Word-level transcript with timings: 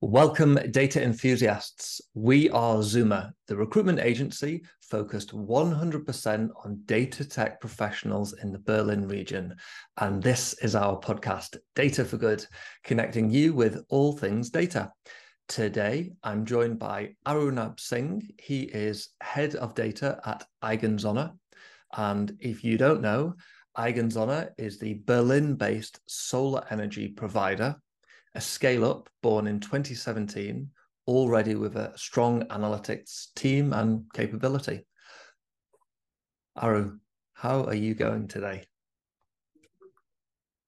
Welcome, 0.00 0.54
data 0.70 1.02
enthusiasts. 1.02 2.00
We 2.14 2.48
are 2.50 2.84
Zuma, 2.84 3.32
the 3.48 3.56
recruitment 3.56 3.98
agency 3.98 4.62
focused 4.80 5.34
100% 5.34 6.50
on 6.64 6.82
data 6.86 7.24
tech 7.24 7.60
professionals 7.60 8.32
in 8.40 8.52
the 8.52 8.60
Berlin 8.60 9.08
region. 9.08 9.56
And 9.96 10.22
this 10.22 10.52
is 10.62 10.76
our 10.76 11.00
podcast, 11.00 11.56
Data 11.74 12.04
for 12.04 12.16
Good, 12.16 12.46
connecting 12.84 13.28
you 13.28 13.54
with 13.54 13.84
all 13.88 14.16
things 14.16 14.50
data. 14.50 14.92
Today, 15.48 16.12
I'm 16.22 16.46
joined 16.46 16.78
by 16.78 17.16
Arunabh 17.26 17.80
Singh. 17.80 18.22
He 18.38 18.62
is 18.62 19.08
head 19.20 19.56
of 19.56 19.74
data 19.74 20.20
at 20.24 20.46
Eigensonne. 20.62 21.36
And 21.96 22.36
if 22.38 22.62
you 22.62 22.78
don't 22.78 23.02
know, 23.02 23.34
Eigensonne 23.76 24.50
is 24.58 24.78
the 24.78 25.00
Berlin 25.04 25.56
based 25.56 25.98
solar 26.06 26.62
energy 26.70 27.08
provider 27.08 27.74
a 28.34 28.40
scale 28.40 28.84
up 28.84 29.08
born 29.22 29.46
in 29.46 29.60
2017, 29.60 30.70
already 31.06 31.54
with 31.54 31.76
a 31.76 31.92
strong 31.96 32.42
analytics 32.46 33.28
team 33.34 33.72
and 33.72 34.04
capability. 34.12 34.86
Aru, 36.56 36.98
how 37.34 37.64
are 37.64 37.74
you 37.74 37.94
going 37.94 38.28
today? 38.28 38.64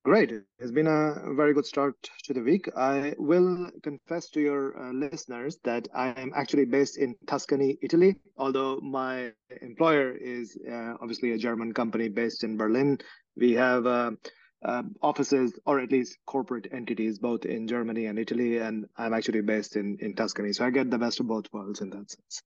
Great. 0.03 0.33
It's 0.59 0.71
been 0.71 0.87
a 0.87 1.35
very 1.35 1.53
good 1.53 1.67
start 1.67 1.95
to 2.25 2.33
the 2.33 2.41
week. 2.41 2.71
I 2.75 3.15
will 3.19 3.71
confess 3.83 4.31
to 4.31 4.41
your 4.41 4.75
uh, 4.81 4.93
listeners 4.93 5.59
that 5.65 5.89
I 5.95 6.09
am 6.19 6.33
actually 6.35 6.65
based 6.65 6.97
in 6.97 7.15
Tuscany, 7.27 7.77
Italy, 7.83 8.17
although 8.39 8.81
my 8.81 9.31
employer 9.61 10.13
is 10.13 10.57
uh, 10.67 10.95
obviously 11.03 11.33
a 11.33 11.39
German 11.39 11.75
company 11.75 12.09
based 12.09 12.45
in 12.45 12.57
Berlin. 12.57 12.99
We 13.37 13.53
have 13.53 13.87
uh, 13.87 14.13
um, 14.63 14.95
offices 15.03 15.59
or 15.67 15.81
at 15.81 15.91
least 15.91 16.19
corporate 16.27 16.69
entities 16.73 17.19
both 17.19 17.45
in 17.45 17.67
Germany 17.67 18.07
and 18.07 18.19
Italy, 18.19 18.59
and 18.59 18.87
I'm 18.97 19.15
actually 19.15 19.41
based 19.41 19.77
in 19.77 19.97
in 20.01 20.15
Tuscany, 20.15 20.53
so 20.53 20.67
I 20.67 20.71
get 20.71 20.91
the 20.91 20.99
best 20.99 21.21
of 21.21 21.29
both 21.29 21.47
worlds 21.53 21.81
in 21.81 21.91
that 21.91 22.11
sense. 22.11 22.43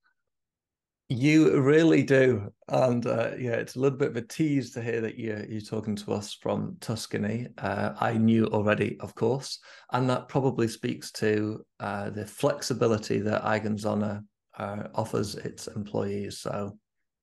You 1.07 1.61
really 1.61 2.01
do, 2.01 2.51
and 2.67 3.05
uh, 3.05 3.31
yeah, 3.37 3.51
it's 3.51 3.75
a 3.75 3.79
little 3.79 3.97
bit 3.97 4.09
of 4.09 4.17
a 4.17 4.21
tease 4.23 4.71
to 4.71 4.81
hear 4.81 5.01
that 5.01 5.19
you're 5.19 5.45
you're 5.45 5.61
talking 5.61 5.95
to 5.97 6.13
us 6.13 6.33
from 6.33 6.77
Tuscany. 6.79 7.47
Uh, 7.59 7.93
I 7.99 8.13
knew 8.17 8.47
already, 8.47 8.97
of 9.01 9.13
course, 9.13 9.59
and 9.91 10.09
that 10.09 10.29
probably 10.29 10.67
speaks 10.67 11.11
to 11.13 11.63
uh, 11.79 12.09
the 12.09 12.25
flexibility 12.25 13.19
that 13.19 13.43
Eigensonne 13.43 14.25
uh, 14.57 14.83
offers 14.95 15.35
its 15.35 15.67
employees. 15.67 16.39
So 16.39 16.75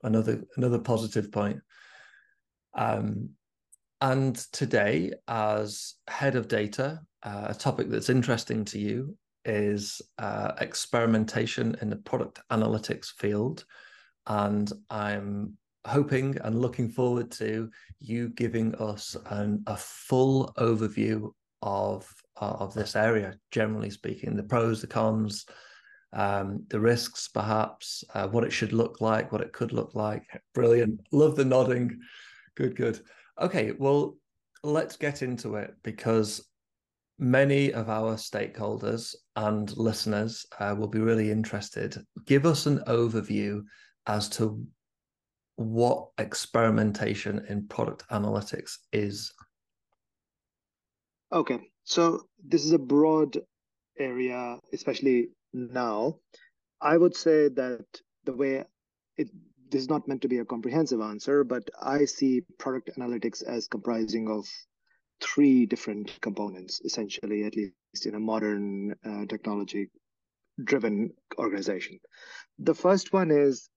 another 0.03 0.45
another 0.57 0.79
positive 0.79 1.33
point. 1.33 1.59
Um, 2.75 3.31
and 4.03 4.35
today, 4.53 5.13
as 5.29 5.95
head 6.09 6.35
of 6.35 6.49
data, 6.49 7.01
uh, 7.23 7.47
a 7.51 7.55
topic 7.55 7.89
that's 7.89 8.11
interesting 8.11 8.65
to 8.67 8.79
you 8.79 9.17
is 9.45 10.03
uh, 10.19 10.53
experimentation 10.61 11.77
in 11.81 11.89
the 11.89 11.97
product 11.97 12.41
analytics 12.51 13.13
field. 13.19 13.65
And 14.27 14.71
I'm 14.91 15.57
hoping 15.87 16.37
and 16.43 16.61
looking 16.61 16.89
forward 16.89 17.31
to 17.33 17.71
you 18.01 18.31
giving 18.31 18.75
us 18.75 19.17
an, 19.31 19.63
a 19.69 19.77
full 19.77 20.53
overview 20.59 21.31
of, 21.63 22.13
uh, 22.41 22.57
of 22.59 22.75
this 22.75 22.97
area, 22.97 23.37
generally 23.53 23.91
speaking, 23.91 24.35
the 24.35 24.43
pros, 24.43 24.81
the 24.81 24.89
cons, 24.89 25.47
um, 26.13 26.65
the 26.71 26.81
risks, 26.81 27.29
perhaps, 27.29 28.03
uh, 28.15 28.27
what 28.27 28.43
it 28.43 28.53
should 28.53 28.73
look 28.73 29.01
like, 29.01 29.31
what 29.31 29.43
it 29.43 29.53
could 29.53 29.73
look 29.73 29.95
like. 29.95 30.27
Brilliant. 30.55 31.01
Love 31.13 31.37
the 31.37 31.45
nodding. 31.45 32.01
Good, 32.57 32.75
good. 32.75 33.01
Okay, 33.41 33.73
well, 33.79 34.17
let's 34.63 34.97
get 34.97 35.23
into 35.23 35.57
it 35.57 35.75
because 35.83 36.49
many 37.19 37.73
of 37.73 37.89
our 37.89 38.17
stakeholders 38.17 39.15
and 39.37 39.77
listeners 39.77 40.47
uh, 40.59 40.75
will 40.77 40.89
be 40.89 40.99
really 40.99 41.31
interested. 41.31 41.97
Give 42.27 42.47
us 42.47 42.67
an 42.67 42.83
overview 42.87 43.63
as 44.07 44.29
to 44.31 44.65
what 45.57 46.09
experimentation 46.19 47.45
in 47.49 47.69
product 47.69 48.05
analytics 48.11 48.73
is. 48.93 49.33
Okay, 51.33 51.61
so 51.85 52.23
this 52.45 52.65
is 52.65 52.73
a 52.73 52.79
broad 52.79 53.39
area, 53.99 54.59
especially 54.73 55.29
now. 55.53 56.17
I 56.81 56.97
would 56.97 57.17
say 57.17 57.49
that 57.49 57.85
the 58.25 58.33
way 58.33 58.65
it 59.17 59.29
this 59.73 59.83
is 59.83 59.89
not 59.89 60.07
meant 60.07 60.23
to 60.23 60.29
be 60.29 60.39
a 60.39 60.45
comprehensive 60.45 61.01
answer, 61.01 61.45
but 61.45 61.69
I 61.81 62.05
see 62.05 62.43
product 62.59 62.91
analytics 62.99 63.43
as 63.43 63.69
comprising 63.69 64.29
of 64.29 64.47
three 65.21 65.65
different 65.67 66.21
components, 66.21 66.83
essentially, 66.85 67.45
at 67.45 67.57
least 67.57 68.07
in 68.07 68.15
a 68.15 68.21
modern 68.21 68.95
uh, 69.05 69.25
technology 69.27 69.89
driven 70.63 71.15
organization. 71.39 71.99
The 72.59 72.75
first 72.75 73.15
one 73.15 73.31
is 73.31 73.71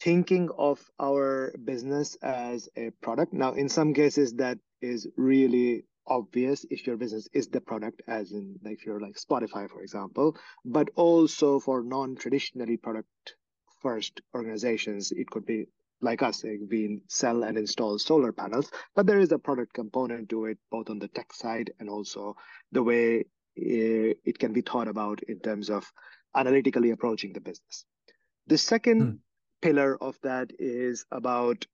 thinking 0.00 0.50
of 0.58 0.84
our 1.00 1.54
business 1.64 2.16
as 2.16 2.68
a 2.76 2.90
product. 3.02 3.32
Now, 3.32 3.52
in 3.52 3.68
some 3.68 3.94
cases, 3.94 4.34
that 4.34 4.58
is 4.82 5.06
really 5.16 5.84
obvious 6.08 6.66
if 6.70 6.86
your 6.86 6.96
business 6.96 7.28
is 7.32 7.48
the 7.48 7.60
product, 7.60 8.02
as 8.08 8.32
in 8.32 8.58
like 8.64 8.74
if 8.74 8.86
you're 8.86 9.00
like 9.00 9.16
Spotify, 9.16 9.70
for 9.70 9.82
example, 9.82 10.36
but 10.64 10.88
also 10.96 11.60
for 11.60 11.82
non 11.82 12.16
traditionally 12.16 12.76
product 12.76 13.36
first 13.86 14.20
organizations, 14.34 15.12
it 15.12 15.30
could 15.30 15.46
be 15.46 15.66
like 16.00 16.22
us, 16.22 16.42
we 16.42 17.00
sell 17.06 17.44
and 17.44 17.56
install 17.56 17.98
solar 17.98 18.32
panels, 18.32 18.70
but 18.96 19.06
there 19.06 19.20
is 19.20 19.30
a 19.32 19.38
product 19.38 19.72
component 19.74 20.28
to 20.28 20.46
it, 20.46 20.58
both 20.70 20.90
on 20.90 20.98
the 20.98 21.08
tech 21.08 21.32
side 21.32 21.70
and 21.78 21.88
also 21.88 22.34
the 22.72 22.82
way 22.82 23.24
eh, 23.56 24.12
it 24.30 24.38
can 24.38 24.52
be 24.52 24.60
thought 24.60 24.88
about 24.88 25.22
in 25.28 25.38
terms 25.38 25.70
of 25.70 25.90
analytically 26.34 26.90
approaching 26.90 27.32
the 27.32 27.40
business. 27.40 27.84
The 28.48 28.58
second 28.58 29.00
hmm. 29.00 29.16
pillar 29.62 29.96
of 30.02 30.18
that 30.22 30.50
is 30.58 31.06
about 31.10 31.64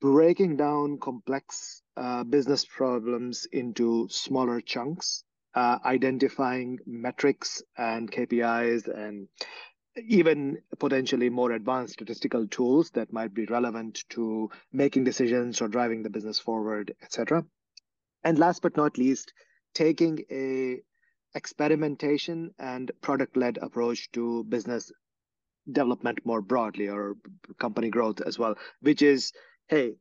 breaking 0.00 0.56
down 0.56 0.98
complex 0.98 1.82
uh, 1.96 2.24
business 2.24 2.64
problems 2.64 3.46
into 3.50 4.08
smaller 4.10 4.60
chunks, 4.60 5.24
uh, 5.54 5.78
identifying 5.84 6.78
metrics 6.86 7.62
and 7.78 8.10
KPIs 8.10 8.88
and 8.88 9.28
even 9.96 10.58
potentially 10.78 11.30
more 11.30 11.52
advanced 11.52 11.94
statistical 11.94 12.46
tools 12.48 12.90
that 12.90 13.12
might 13.12 13.32
be 13.32 13.46
relevant 13.46 14.04
to 14.10 14.50
making 14.72 15.04
decisions 15.04 15.60
or 15.60 15.68
driving 15.68 16.02
the 16.02 16.10
business 16.10 16.38
forward, 16.38 16.94
etc. 17.02 17.44
And 18.24 18.38
last 18.38 18.62
but 18.62 18.76
not 18.76 18.98
least, 18.98 19.32
taking 19.74 20.24
a 20.30 20.80
experimentation 21.34 22.54
and 22.58 22.90
product-led 23.00 23.58
approach 23.60 24.10
to 24.12 24.44
business 24.44 24.92
development 25.70 26.24
more 26.24 26.42
broadly 26.42 26.88
or 26.88 27.16
company 27.58 27.90
growth 27.90 28.20
as 28.20 28.38
well, 28.38 28.56
which 28.80 29.02
is, 29.02 29.32
hey, 29.68 29.94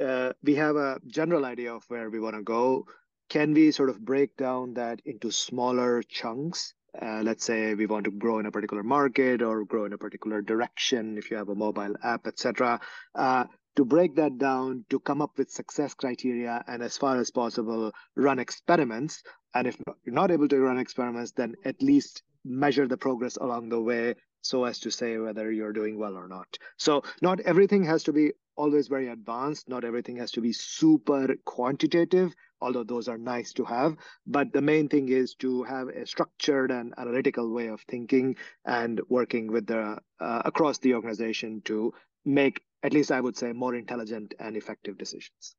uh, 0.00 0.32
we 0.42 0.54
have 0.54 0.76
a 0.76 1.00
general 1.06 1.44
idea 1.44 1.74
of 1.74 1.84
where 1.88 2.10
we 2.10 2.20
want 2.20 2.36
to 2.36 2.42
go. 2.42 2.86
Can 3.28 3.54
we 3.54 3.70
sort 3.70 3.90
of 3.90 4.04
break 4.04 4.36
down 4.36 4.74
that 4.74 5.00
into 5.04 5.30
smaller 5.30 6.02
chunks 6.02 6.74
uh, 7.02 7.22
let's 7.22 7.44
say 7.44 7.74
we 7.74 7.86
want 7.86 8.04
to 8.04 8.10
grow 8.10 8.38
in 8.38 8.46
a 8.46 8.50
particular 8.50 8.82
market 8.82 9.42
or 9.42 9.64
grow 9.64 9.84
in 9.84 9.92
a 9.92 9.98
particular 9.98 10.42
direction 10.42 11.16
if 11.18 11.30
you 11.30 11.36
have 11.36 11.48
a 11.48 11.54
mobile 11.54 11.94
app 12.02 12.26
etc 12.26 12.80
uh, 13.14 13.44
to 13.76 13.84
break 13.84 14.16
that 14.16 14.38
down 14.38 14.84
to 14.88 14.98
come 14.98 15.20
up 15.20 15.36
with 15.36 15.50
success 15.50 15.94
criteria 15.94 16.64
and 16.66 16.82
as 16.82 16.96
far 16.96 17.18
as 17.18 17.30
possible 17.30 17.92
run 18.16 18.38
experiments. 18.38 19.22
And 19.54 19.66
if 19.66 19.76
you're 20.04 20.14
not 20.14 20.30
able 20.30 20.48
to 20.48 20.58
run 20.58 20.78
experiments 20.78 21.32
then 21.32 21.54
at 21.64 21.80
least 21.82 22.22
measure 22.44 22.88
the 22.88 22.96
progress 22.96 23.36
along 23.36 23.68
the 23.68 23.80
way 23.80 24.14
so 24.46 24.64
as 24.64 24.78
to 24.78 24.90
say 24.90 25.18
whether 25.18 25.50
you're 25.50 25.72
doing 25.72 25.98
well 25.98 26.16
or 26.16 26.28
not 26.28 26.58
so 26.76 27.02
not 27.22 27.40
everything 27.40 27.84
has 27.84 28.02
to 28.02 28.12
be 28.12 28.32
always 28.56 28.88
very 28.88 29.08
advanced 29.08 29.68
not 29.68 29.84
everything 29.84 30.16
has 30.16 30.30
to 30.30 30.40
be 30.40 30.52
super 30.52 31.34
quantitative 31.44 32.34
although 32.60 32.84
those 32.84 33.08
are 33.08 33.18
nice 33.18 33.52
to 33.54 33.64
have. 33.64 33.96
But 34.26 34.52
the 34.52 34.60
main 34.60 34.88
thing 34.88 35.08
is 35.08 35.34
to 35.36 35.62
have 35.64 35.88
a 35.88 36.06
structured 36.06 36.70
and 36.70 36.94
analytical 36.98 37.52
way 37.52 37.68
of 37.68 37.80
thinking 37.82 38.36
and 38.64 39.00
working 39.08 39.52
with 39.52 39.66
the 39.66 39.98
uh, 40.20 40.42
across 40.44 40.78
the 40.78 40.94
organization 40.94 41.60
to 41.66 41.92
make, 42.24 42.62
at 42.82 42.92
least 42.92 43.12
I 43.12 43.20
would 43.20 43.36
say, 43.36 43.52
more 43.52 43.74
intelligent 43.74 44.34
and 44.38 44.56
effective 44.56 44.96
decisions. 44.98 45.54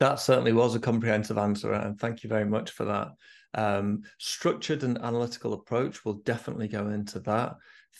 That 0.00 0.18
certainly 0.18 0.52
was 0.52 0.74
a 0.74 0.80
comprehensive 0.80 1.36
answer, 1.36 1.72
and 1.72 1.98
thank 1.98 2.24
you 2.24 2.28
very 2.28 2.46
much 2.46 2.70
for 2.70 2.86
that. 2.86 3.08
Um, 3.54 4.02
structured 4.18 4.84
and 4.84 4.98
analytical 4.98 5.54
approach, 5.54 6.04
we'll 6.04 6.22
definitely 6.24 6.68
go 6.68 6.88
into 6.88 7.18
that. 7.20 7.56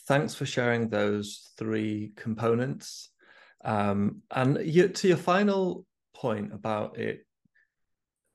Thanks 0.06 0.34
for 0.34 0.46
sharing 0.46 0.88
those 0.88 1.50
three 1.58 2.12
components. 2.16 3.10
Um, 3.64 4.22
and 4.30 4.56
to 4.56 5.08
your 5.08 5.16
final 5.16 5.84
point 6.14 6.52
about 6.52 6.98
it 6.98 7.26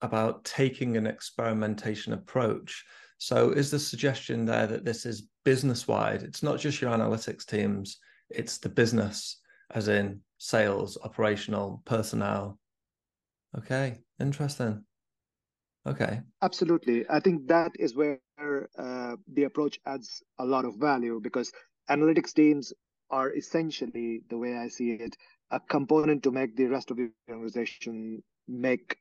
about 0.01 0.43
taking 0.43 0.97
an 0.97 1.07
experimentation 1.07 2.13
approach. 2.13 2.85
So 3.17 3.51
is 3.51 3.71
the 3.71 3.79
suggestion 3.79 4.45
there 4.45 4.67
that 4.67 4.85
this 4.85 5.05
is 5.05 5.27
business 5.43 5.87
wide? 5.87 6.21
It's 6.21 6.43
not 6.43 6.59
just 6.59 6.81
your 6.81 6.91
analytics 6.91 7.45
teams, 7.45 7.97
it's 8.29 8.57
the 8.57 8.69
business, 8.69 9.39
as 9.71 9.87
in 9.87 10.21
sales, 10.37 10.97
operational, 11.03 11.81
personnel. 11.85 12.59
Okay, 13.57 13.99
interesting. 14.19 14.83
Okay. 15.85 16.21
Absolutely. 16.41 17.05
I 17.09 17.19
think 17.19 17.47
that 17.47 17.71
is 17.79 17.95
where 17.95 18.19
uh, 18.77 19.15
the 19.31 19.43
approach 19.43 19.79
adds 19.85 20.23
a 20.39 20.45
lot 20.45 20.65
of 20.65 20.75
value 20.75 21.19
because 21.21 21.51
analytics 21.89 22.33
teams 22.33 22.73
are 23.09 23.31
essentially, 23.33 24.21
the 24.29 24.37
way 24.37 24.57
I 24.57 24.67
see 24.67 24.91
it, 24.91 25.15
a 25.51 25.59
component 25.59 26.23
to 26.23 26.31
make 26.31 26.55
the 26.55 26.65
rest 26.65 26.91
of 26.91 26.97
the 26.97 27.11
organization 27.29 28.23
make 28.47 28.97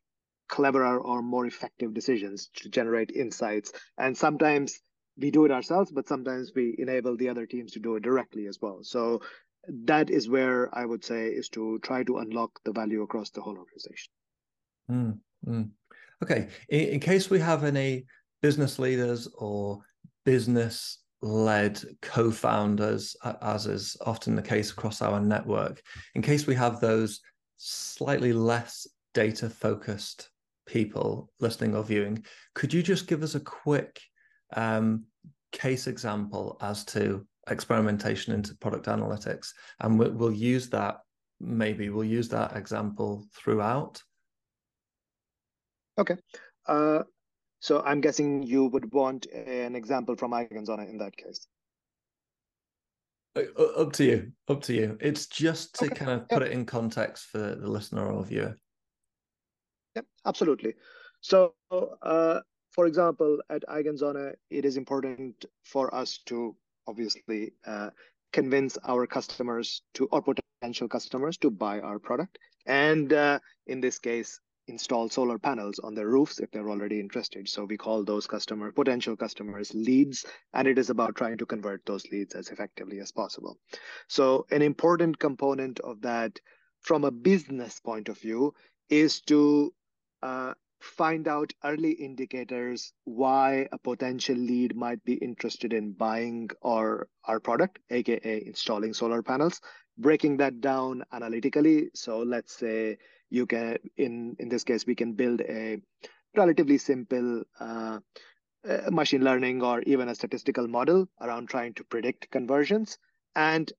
cleverer 0.49 1.01
or 1.01 1.23
more 1.23 1.47
effective 1.47 1.95
decisions 1.95 2.51
to 2.57 2.69
generate 2.69 3.11
insights. 3.11 3.73
And 3.97 4.17
sometimes 4.17 4.79
we 5.17 5.31
do 5.31 5.47
it 5.47 5.51
ourselves, 5.51 5.91
but 5.91 6.07
sometimes 6.07 6.53
we 6.55 6.75
enable 6.79 7.17
the 7.17 7.31
other 7.31 7.47
teams 7.47 7.73
to 7.73 7.81
do 7.81 7.97
it 7.97 8.03
directly 8.03 8.47
as 8.47 8.59
well. 8.61 8.81
So 8.83 9.23
that 9.87 10.11
is 10.11 10.29
where 10.29 10.69
I 10.77 10.85
would 10.85 11.05
say 11.05 11.29
is 11.29 11.49
to 11.51 11.79
try 11.79 12.05
to 12.05 12.19
unlock 12.19 12.61
the 12.65 12.73
value 12.73 13.03
across 13.03 13.31
the 13.31 13.41
whole 13.41 13.57
organization. 13.57 14.13
Mm, 14.91 15.19
mm. 15.47 15.71
Okay. 16.23 16.49
In, 16.69 16.81
in 16.81 17.01
case 17.01 17.31
we 17.31 17.39
have 17.41 17.65
any 17.65 18.07
business 18.43 18.79
leaders 18.79 19.29
or 19.39 19.81
business 20.25 20.99
led 21.23 21.83
co 22.03 22.31
founders, 22.31 23.17
as 23.41 23.67
is 23.67 23.97
often 24.05 24.37
the 24.37 24.43
case 24.43 24.71
across 24.71 25.01
our 25.01 25.21
network, 25.21 25.83
in 26.15 26.23
case 26.23 26.47
we 26.47 26.55
have 26.55 26.81
those 26.81 27.21
slightly 27.57 28.33
less 28.33 28.87
data 29.15 29.49
focused 29.49 30.29
people 30.67 31.31
listening 31.41 31.75
or 31.75 31.83
viewing, 31.83 32.25
could 32.55 32.73
you 32.73 32.83
just 32.83 33.07
give 33.07 33.23
us 33.23 33.35
a 33.35 33.41
quick 33.41 34.01
um, 34.55 35.05
case 35.53 35.87
example 35.87 36.59
as 36.61 36.85
to 36.85 37.27
experimentation 37.49 38.35
into 38.35 38.55
product 38.57 38.87
analytics? 38.87 39.49
And 39.81 39.99
we'll, 39.99 40.13
we'll 40.13 40.33
use 40.33 40.69
that, 40.71 40.99
maybe 41.41 41.89
we'll 41.89 42.05
use 42.05 42.29
that 42.31 42.57
example 42.57 43.27
throughout. 43.35 44.03
Okay. 45.99 46.17
Uh, 46.67 47.03
so 47.61 47.83
I'm 47.83 48.01
guessing 48.01 48.43
you 48.43 48.67
would 48.67 48.93
want 48.93 49.27
an 49.27 49.75
example 49.75 50.17
from 50.17 50.33
Eigensonne 50.33 50.89
in 50.89 50.99
that 50.99 51.17
case. 51.17 51.47
Uh, 53.37 53.43
up 53.77 53.93
to 53.95 54.05
you. 54.05 54.33
Up 54.49 54.63
to 54.63 54.75
you. 54.75 54.99
It's 55.01 55.27
just 55.27 55.75
to 55.77 55.87
okay. 55.87 55.95
kind 55.95 56.11
of 56.11 56.29
put 56.29 56.43
it 56.43 56.53
in 56.53 56.67
context 56.67 57.27
for 57.27 57.39
the 57.39 57.69
listener 57.69 58.07
or 58.07 58.25
viewer. 58.25 58.57
Yep, 59.97 60.07
absolutely. 60.27 60.75
So, 61.21 61.55
uh, 61.71 62.41
for 62.73 62.87
example, 62.87 63.39
at 63.49 63.65
Eigensonne, 63.69 64.35
it 64.51 64.65
is 64.65 64.77
important 64.77 65.45
for 65.65 65.95
us 65.95 66.21
to 66.27 66.57
obviously 66.87 67.53
uh, 67.67 67.91
convince 68.33 68.77
our 68.87 69.07
customers 69.07 69.83
to, 69.95 70.07
or 70.13 70.23
potential 70.23 70.89
customers, 70.89 71.39
to 71.39 71.51
buy 71.51 71.81
our 71.81 71.99
product. 71.99 72.39
And 72.67 73.13
uh, 73.13 73.39
in 73.67 73.81
this 73.81 73.99
case, 73.99 74.41
install 74.67 75.09
solar 75.09 75.39
panels 75.39 75.79
on 75.79 75.95
their 75.95 76.09
roofs 76.09 76.39
if 76.39 76.51
they're 76.51 76.71
already 76.71 77.01
interested. 77.01 77.49
So 77.49 77.65
we 77.65 77.77
call 77.77 78.05
those 78.05 78.27
customer 78.27 78.73
potential 78.73 79.17
customers 79.17 79.73
leads, 79.75 80.25
and 80.53 80.67
it 80.67 80.79
is 80.79 80.91
about 80.91 81.17
trying 81.17 81.39
to 81.39 81.47
convert 81.47 81.85
those 81.87 82.07
leads 82.11 82.35
as 82.35 82.51
effectively 82.51 83.01
as 83.01 83.13
possible. 83.13 83.59
So 84.09 84.47
an 84.51 84.63
important 84.63 85.19
component 85.19 85.81
of 85.81 86.01
that 86.03 86.41
from 86.81 87.05
a 87.05 87.11
business 87.11 87.81
point 87.81 88.09
of 88.09 88.19
view 88.19 88.55
is 88.89 89.21
to 89.23 89.73
uh, 90.23 90.55
find 90.85 91.27
out 91.29 91.53
early 91.65 91.93
indicators 91.93 92.93
why 93.05 93.67
a 93.73 93.79
potential 93.79 94.37
lead 94.37 94.77
might 94.77 95.03
be 95.05 95.15
interested 95.15 95.73
in 95.73 95.93
buying 95.93 96.49
our 96.63 97.09
our 97.25 97.41
product 97.41 97.79
aka 97.91 98.43
installing 98.47 98.93
solar 98.93 99.23
panels 99.23 99.61
breaking 99.97 100.37
that 100.37 100.61
down 100.61 101.03
analytically 101.13 101.89
so 101.95 102.19
let's 102.19 102.55
say 102.55 102.99
you 103.31 103.47
can 103.47 103.79
in 103.97 104.37
in 104.39 104.49
this 104.49 104.65
case 104.65 104.87
we 104.87 104.95
can 104.95 105.13
build 105.13 105.41
a 105.43 105.81
relatively 106.37 106.79
simple 106.79 107.43
uh, 107.61 107.99
uh, 108.69 108.91
machine 108.91 109.23
learning 109.23 109.63
or 109.63 109.83
even 109.83 110.09
a 110.09 110.15
statistical 110.15 110.67
model 110.67 111.09
around 111.21 111.49
trying 111.49 111.75
to 111.75 111.85
predict 111.85 112.31
conversions 112.31 112.99
and 113.37 113.73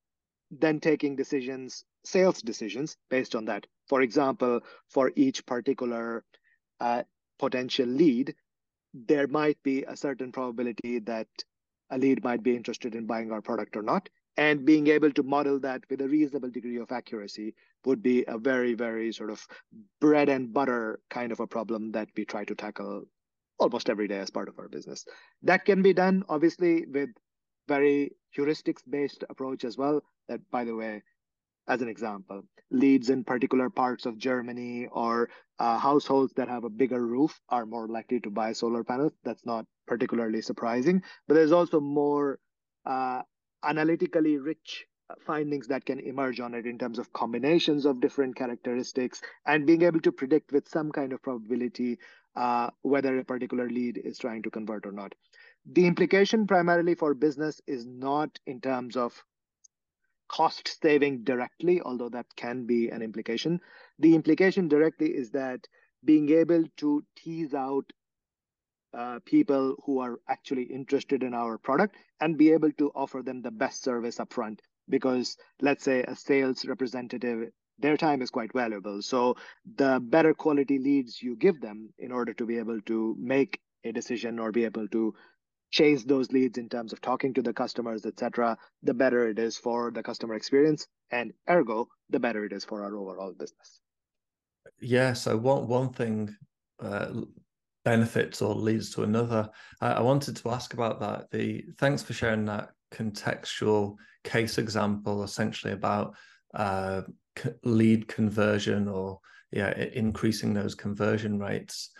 then 0.51 0.79
taking 0.79 1.15
decisions 1.15 1.83
sales 2.03 2.41
decisions 2.41 2.97
based 3.09 3.35
on 3.35 3.45
that. 3.45 3.65
For 3.87 4.01
example 4.01 4.61
for 4.89 5.11
each 5.15 5.45
particular 5.45 6.23
uh, 6.79 7.03
potential 7.39 7.87
lead 7.87 8.35
there 8.93 9.27
might 9.27 9.61
be 9.63 9.83
a 9.83 9.97
certain 9.97 10.31
probability 10.31 10.99
that 10.99 11.27
a 11.89 11.97
lead 11.97 12.23
might 12.23 12.41
be 12.41 12.55
interested 12.55 12.95
in 12.95 13.05
buying 13.05 13.31
our 13.31 13.41
product 13.41 13.75
or 13.75 13.81
not 13.81 14.07
and 14.37 14.65
being 14.65 14.87
able 14.87 15.11
to 15.11 15.23
model 15.23 15.59
that 15.59 15.81
with 15.89 16.01
a 16.01 16.07
reasonable 16.07 16.49
degree 16.49 16.77
of 16.77 16.91
accuracy 16.91 17.55
would 17.85 18.01
be 18.01 18.23
a 18.27 18.37
very 18.37 18.73
very 18.73 19.11
sort 19.11 19.29
of 19.29 19.45
bread 20.01 20.29
and 20.29 20.53
butter 20.53 20.99
kind 21.09 21.31
of 21.31 21.39
a 21.39 21.47
problem 21.47 21.91
that 21.91 22.09
we 22.15 22.25
try 22.25 22.43
to 22.43 22.55
tackle 22.55 23.03
almost 23.59 23.89
every 23.89 24.07
day 24.07 24.19
as 24.19 24.29
part 24.29 24.49
of 24.49 24.59
our 24.59 24.67
business. 24.67 25.05
That 25.43 25.65
can 25.65 25.81
be 25.81 25.93
done 25.93 26.23
obviously 26.27 26.85
with 26.85 27.09
very 27.67 28.11
heuristics 28.37 28.81
based 28.89 29.23
approach 29.29 29.63
as 29.63 29.77
well 29.77 30.01
that 30.27 30.39
by 30.51 30.63
the 30.65 30.75
way 30.75 31.01
as 31.67 31.81
an 31.81 31.87
example 31.87 32.43
leads 32.69 33.09
in 33.09 33.23
particular 33.23 33.69
parts 33.69 34.05
of 34.05 34.17
germany 34.17 34.87
or 34.91 35.29
uh, 35.59 35.79
households 35.79 36.33
that 36.33 36.47
have 36.49 36.63
a 36.63 36.69
bigger 36.69 37.05
roof 37.05 37.39
are 37.49 37.65
more 37.65 37.87
likely 37.87 38.19
to 38.19 38.29
buy 38.29 38.51
solar 38.51 38.83
panels. 38.83 39.13
That's 39.23 39.45
not 39.45 39.65
particularly 39.87 40.41
surprising 40.41 41.01
but 41.27 41.35
there's 41.35 41.51
also 41.51 41.79
more 41.79 42.39
uh, 42.85 43.21
analytically 43.65 44.37
rich 44.37 44.85
uh, 45.09 45.15
findings 45.25 45.67
that 45.67 45.85
can 45.85 45.99
emerge 45.99 46.39
on 46.39 46.53
it 46.53 46.65
in 46.65 46.77
terms 46.77 46.99
of 46.99 47.13
combinations 47.13 47.85
of 47.85 48.01
different 48.01 48.35
characteristics 48.35 49.21
and 49.45 49.65
being 49.65 49.83
able 49.83 49.99
to 49.99 50.11
predict 50.11 50.51
with 50.51 50.67
some 50.67 50.91
kind 50.91 51.13
of 51.13 51.21
probability 51.21 51.97
uh, 52.35 52.69
whether 52.81 53.17
a 53.17 53.23
particular 53.23 53.69
lead 53.69 53.97
is 53.97 54.17
trying 54.17 54.41
to 54.43 54.49
convert 54.49 54.85
or 54.85 54.91
not. 54.91 55.13
The 55.65 55.87
implication 55.87 56.47
primarily 56.47 56.95
for 56.95 57.13
business 57.13 57.61
is 57.65 57.85
not 57.85 58.39
in 58.45 58.61
terms 58.61 58.97
of 58.97 59.23
cost 60.27 60.81
saving 60.81 61.23
directly, 61.23 61.81
although 61.81 62.09
that 62.09 62.25
can 62.35 62.65
be 62.65 62.89
an 62.89 63.01
implication. 63.01 63.61
The 63.99 64.15
implication 64.15 64.67
directly 64.67 65.15
is 65.15 65.31
that 65.31 65.67
being 66.03 66.29
able 66.29 66.65
to 66.77 67.03
tease 67.15 67.53
out 67.53 67.91
uh, 68.97 69.19
people 69.25 69.75
who 69.85 69.99
are 69.99 70.19
actually 70.29 70.63
interested 70.63 71.23
in 71.23 71.33
our 71.33 71.57
product 71.57 71.95
and 72.21 72.37
be 72.37 72.51
able 72.51 72.71
to 72.73 72.91
offer 72.95 73.21
them 73.21 73.41
the 73.41 73.51
best 73.51 73.83
service 73.83 74.17
upfront. 74.17 74.59
Because 74.89 75.37
let's 75.61 75.83
say 75.83 76.03
a 76.03 76.15
sales 76.15 76.65
representative, 76.65 77.49
their 77.79 77.97
time 77.97 78.21
is 78.21 78.29
quite 78.29 78.53
valuable. 78.53 79.01
So 79.01 79.35
the 79.75 79.99
better 80.01 80.33
quality 80.33 80.79
leads 80.79 81.21
you 81.21 81.35
give 81.35 81.59
them 81.59 81.89
in 81.97 82.11
order 82.11 82.33
to 82.35 82.45
be 82.45 82.57
able 82.57 82.79
to 82.81 83.15
make 83.19 83.59
a 83.83 83.91
decision 83.91 84.39
or 84.39 84.51
be 84.51 84.65
able 84.65 84.87
to 84.89 85.13
chase 85.71 86.03
those 86.03 86.31
leads 86.31 86.57
in 86.57 86.69
terms 86.69 86.93
of 86.93 87.01
talking 87.01 87.33
to 87.33 87.41
the 87.41 87.53
customers, 87.53 88.05
etc., 88.05 88.57
the 88.83 88.93
better 88.93 89.27
it 89.27 89.39
is 89.39 89.57
for 89.57 89.91
the 89.91 90.03
customer 90.03 90.35
experience, 90.35 90.87
and 91.11 91.33
ergo, 91.49 91.87
the 92.09 92.19
better 92.19 92.45
it 92.45 92.53
is 92.53 92.63
for 92.63 92.83
our 92.83 92.95
overall 92.95 93.33
business. 93.33 93.81
Yeah. 94.79 95.13
So 95.13 95.35
one 95.37 95.67
one 95.67 95.89
thing 95.89 96.35
uh, 96.79 97.11
benefits 97.85 98.41
or 98.41 98.53
leads 98.53 98.89
to 98.89 99.03
another. 99.03 99.47
I, 99.79 99.93
I 99.93 100.01
wanted 100.01 100.35
to 100.37 100.49
ask 100.49 100.73
about 100.73 100.99
that. 100.99 101.31
The 101.31 101.63
thanks 101.77 102.03
for 102.03 102.13
sharing 102.13 102.43
that 102.45 102.71
contextual 102.91 103.95
case 104.23 104.57
example, 104.57 105.23
essentially 105.23 105.71
about 105.71 106.15
uh, 106.53 107.03
lead 107.63 108.07
conversion 108.07 108.87
or 108.87 109.19
yeah, 109.51 109.73
increasing 109.93 110.53
those 110.53 110.75
conversion 110.75 111.39
rates. 111.39 111.91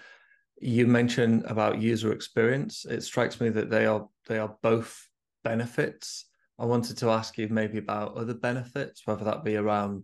You 0.60 0.88
mentioned 0.88 1.46
about 1.46 1.82
user 1.82 2.12
experience. 2.12 2.86
It 2.86 3.02
strikes 3.02 3.40
me 3.40 3.50
that 3.50 3.70
they 3.70 3.86
are 3.86 4.08
they 4.28 4.40
are 4.40 4.58
both 4.62 5.08
benefits. 5.44 6.26
I 6.58 6.66
wanted 6.66 6.98
to 6.98 7.10
ask 7.10 7.38
you 7.38 7.48
maybe 7.50 7.78
about 7.78 8.18
other 8.18 8.34
benefits, 8.34 9.04
whether 9.06 9.26
that 9.26 9.44
be 9.44 9.56
around 9.58 10.04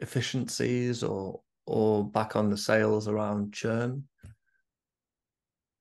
efficiencies 0.00 1.02
or 1.02 1.40
or 1.66 2.08
back 2.08 2.36
on 2.36 2.50
the 2.50 2.56
sales 2.56 3.08
around 3.08 3.52
churn. 3.52 4.04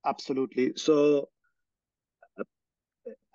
Absolutely. 0.06 0.74
So, 0.76 1.30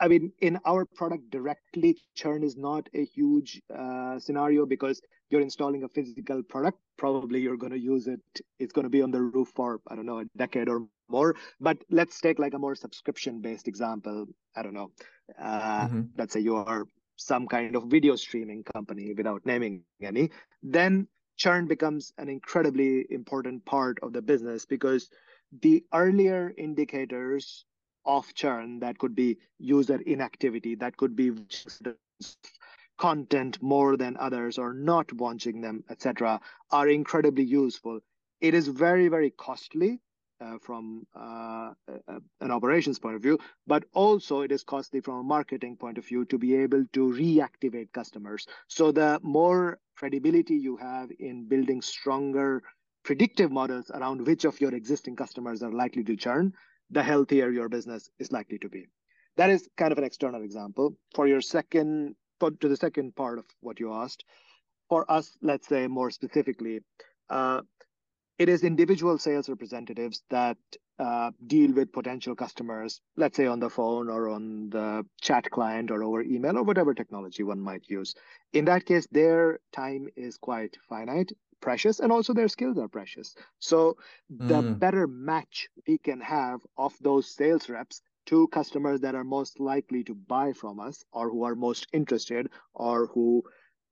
I 0.01 0.09
mean, 0.09 0.33
in 0.41 0.59
our 0.65 0.85
product 0.85 1.31
directly, 1.31 1.97
churn 2.15 2.43
is 2.43 2.57
not 2.57 2.89
a 2.95 3.05
huge 3.05 3.61
uh, 3.77 4.19
scenario 4.19 4.65
because 4.67 5.03
you're 5.31 5.41
installing 5.41 5.85
a 5.85 5.89
physical 5.89 6.43
product. 6.43 6.79
Probably 6.97 7.41
you're 7.41 7.57
going 7.57 7.73
to 7.73 7.79
use 7.79 8.07
it. 8.09 8.21
It's 8.59 8.73
going 8.73 8.85
to 8.85 8.91
be 8.91 9.03
on 9.03 9.11
the 9.11 9.21
roof 9.21 9.49
for, 9.55 9.81
I 9.89 9.97
don't 9.97 10.07
know, 10.07 10.21
a 10.21 10.25
decade 10.37 10.69
or 10.69 10.87
more. 11.09 11.37
But 11.61 11.79
let's 11.91 12.21
take 12.21 12.39
like 12.39 12.55
a 12.55 12.59
more 12.59 12.75
subscription 12.75 13.41
based 13.41 13.69
example. 13.69 14.27
I 14.57 14.63
don't 14.63 14.75
know. 14.75 14.91
Uh, 15.39 15.87
mm-hmm. 15.87 16.01
Let's 16.17 16.33
say 16.33 16.41
you 16.41 16.57
are 16.57 16.87
some 17.17 17.47
kind 17.47 17.77
of 17.77 17.85
video 17.85 18.17
streaming 18.17 18.65
company 18.65 19.13
without 19.15 19.45
naming 19.45 19.83
any. 20.03 20.31
Then 20.63 21.07
churn 21.37 21.67
becomes 21.67 22.13
an 22.19 22.29
incredibly 22.29 23.07
important 23.11 23.65
part 23.65 23.99
of 24.03 24.13
the 24.13 24.23
business 24.23 24.65
because 24.65 25.11
the 25.61 25.85
earlier 25.93 26.53
indicators 26.57 27.65
of 28.05 28.33
churn 28.35 28.81
that 28.81 28.99
could 28.99 29.15
be 29.15 29.37
user 29.59 30.01
inactivity 30.07 30.75
that 30.75 30.97
could 30.97 31.15
be 31.15 31.33
content 32.99 33.61
more 33.63 33.97
than 33.97 34.17
others 34.19 34.59
or 34.59 34.73
not 34.73 35.13
watching 35.15 35.61
them 35.61 35.85
etc 35.91 36.41
are 36.71 36.89
incredibly 36.89 37.45
useful 37.45 38.01
it 38.41 38.55
is 38.55 38.69
very 38.69 39.09
very 39.09 39.31
costly 39.31 40.01
uh, 40.41 40.57
from 40.63 41.07
uh, 41.15 41.73
an 42.41 42.51
operations 42.51 42.99
point 42.99 43.15
of 43.15 43.23
view, 43.23 43.39
but 43.67 43.85
also 43.93 44.41
it 44.41 44.51
is 44.51 44.65
costly 44.65 45.01
from 45.01 45.17
a 45.17 45.23
marketing 45.23 45.77
point 45.77 45.99
of 45.99 46.07
view 46.07 46.25
to 46.25 46.39
be 46.39 46.57
able 46.57 46.83
to 46.95 47.13
reactivate 47.13 47.93
customers. 47.93 48.47
So 48.67 48.91
the 48.91 49.21
more 49.23 49.79
credibility 49.97 50.55
you 50.55 50.79
have 50.79 51.11
in 51.19 51.47
building 51.47 51.83
stronger 51.83 52.63
predictive 53.11 53.51
models 53.51 53.91
around 53.91 54.25
which 54.25 54.45
of 54.45 54.61
your 54.61 54.73
existing 54.73 55.17
customers 55.17 55.65
are 55.65 55.73
likely 55.73 56.05
to 56.05 56.15
churn, 56.15 56.53
the 56.91 57.03
healthier 57.03 57.51
your 57.51 57.69
business 57.69 58.09
is 58.21 58.31
likely 58.31 58.57
to 58.57 58.69
be. 58.69 58.87
That 59.37 59.51
is 59.51 59.69
kind 59.77 59.91
of 59.91 59.99
an 59.99 60.05
external 60.05 60.45
example. 60.45 60.95
For 61.17 61.27
your 61.27 61.41
second, 61.41 62.15
to 62.41 62.69
the 62.69 62.77
second 62.77 63.17
part 63.17 63.41
of 63.41 63.47
what 63.63 63.81
you 63.81 63.93
asked, 63.93 64.25
for 64.89 65.11
us, 65.11 65.37
let's 65.43 65.67
say 65.67 65.89
more 65.89 66.13
specifically, 66.13 66.83
uh, 67.29 67.63
it 68.39 68.49
is 68.49 68.63
individual 68.63 69.19
sales 69.19 69.49
representatives 69.49 70.23
that 70.31 70.59
uh, 71.01 71.33
deal 71.49 71.73
with 71.73 71.91
potential 71.91 72.37
customers, 72.37 73.01
let's 73.17 73.37
say 73.37 73.47
on 73.47 73.59
the 73.59 73.71
phone 73.71 74.09
or 74.09 74.29
on 74.29 74.71
the 74.71 75.05
chat 75.21 75.51
client 75.51 75.91
or 75.91 76.05
over 76.05 76.23
email 76.23 76.57
or 76.57 76.63
whatever 76.63 76.95
technology 76.95 77.43
one 77.43 77.61
might 77.61 77.89
use. 77.89 78.15
In 78.53 78.67
that 78.67 78.87
case, 78.87 79.09
their 79.11 79.59
time 79.73 80.07
is 80.15 80.37
quite 80.37 80.77
finite, 80.89 81.33
precious, 81.61 82.01
and 82.01 82.13
also 82.13 82.33
their 82.33 82.49
skills 82.49 82.79
are 82.79 82.89
precious. 82.89 83.35
So 83.59 83.97
the 84.29 84.63
mm. 84.63 84.79
better 84.79 85.07
match 85.07 85.69
we 85.87 85.99
can 85.99 86.21
have 86.21 86.61
of 86.77 86.95
those 87.01 87.35
sales 87.35 87.69
reps 87.69 88.03
to 88.27 88.49
customers 88.49 89.01
that 89.01 89.15
are 89.15 89.25
most 89.25 89.61
likely 89.61 90.05
to 90.05 90.15
buy 90.15 90.53
from 90.53 90.79
us 90.79 91.05
or 91.13 91.31
who 91.31 91.45
are 91.45 91.55
most 91.55 91.87
interested 91.93 92.49
or 92.75 93.07
who 93.07 93.45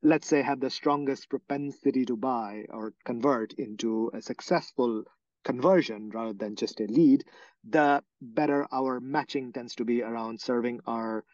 let's 0.03 0.29
say, 0.29 0.43
have 0.43 0.61
the 0.61 0.71
strongest 0.71 1.29
propensity 1.29 2.05
to 2.05 2.17
buy 2.17 2.65
or 2.71 2.93
convert 3.05 3.53
into 3.55 4.11
a 4.15 4.23
successful 4.23 5.05
conversion 5.45 6.11
rather 6.11 6.33
than 6.33 6.57
just 6.57 6.81
a 6.81 6.85
lead, 6.85 7.25
the 7.69 8.03
better 8.21 8.67
our 8.73 9.01
matching 9.01 9.53
tends 9.53 9.75
to 9.75 9.85
be 9.85 10.03
around 10.03 10.41
serving 10.41 10.81
our 10.87 11.25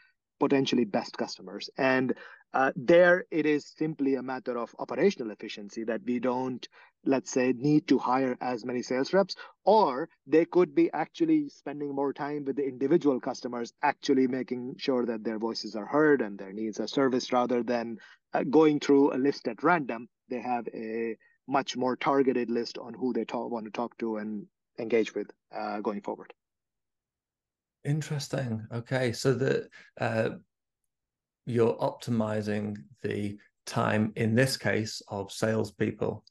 potentially 0.40 0.84
best 0.84 1.16
customers. 1.16 1.68
And 1.76 2.14
uh, 2.54 2.70
there 2.76 3.24
it 3.32 3.46
is 3.46 3.66
simply 3.76 4.14
a 4.14 4.22
matter 4.22 4.56
of 4.56 4.74
operational 4.78 5.32
efficiency 5.32 5.82
that 5.82 6.00
we 6.04 6.20
don't, 6.20 6.66
let's 7.04 7.32
say, 7.32 7.52
need 7.56 7.88
to 7.88 7.98
hire 7.98 8.38
as 8.40 8.64
many 8.64 8.80
sales 8.80 9.12
reps, 9.12 9.34
or 9.64 10.08
they 10.26 10.44
could 10.44 10.72
be 10.72 10.88
actually 10.92 11.48
spending 11.48 11.92
more 11.92 12.12
time 12.12 12.44
with 12.44 12.54
the 12.54 12.64
individual 12.64 13.20
customers, 13.20 13.72
actually 13.82 14.28
making 14.28 14.76
sure 14.78 15.04
that 15.04 15.24
their 15.24 15.38
voices 15.38 15.74
are 15.74 15.84
heard 15.84 16.22
and 16.22 16.38
their 16.38 16.52
needs 16.52 16.78
are 16.78 16.86
serviced 16.86 17.32
rather 17.32 17.64
than 17.64 17.98
uh, 18.32 18.44
going 18.44 18.78
through 18.78 19.12
a 19.12 19.18
list 19.18 19.48
at 19.48 19.64
random. 19.64 20.08
They 20.28 20.40
have 20.40 20.68
a 20.72 21.16
much 21.48 21.76
more 21.76 21.96
targeted 21.96 22.50
list 22.50 22.78
on 22.78 22.94
who 22.94 23.12
they 23.12 23.24
talk, 23.24 23.50
want 23.50 23.66
to 23.66 23.72
talk 23.72 23.98
to 23.98 24.18
and 24.18 24.46
engage 24.78 25.12
with 25.12 25.28
uh, 25.54 25.80
going 25.80 26.02
forward. 26.02 26.32
Interesting. 27.84 28.66
Okay, 28.72 29.12
so 29.12 29.34
the 29.34 29.68
uh, 30.00 30.30
you're 31.46 31.76
optimizing 31.76 32.76
the 33.02 33.38
time 33.66 34.12
in 34.16 34.34
this 34.34 34.56
case 34.56 35.02
of 35.08 35.32
salespeople, 35.32 36.24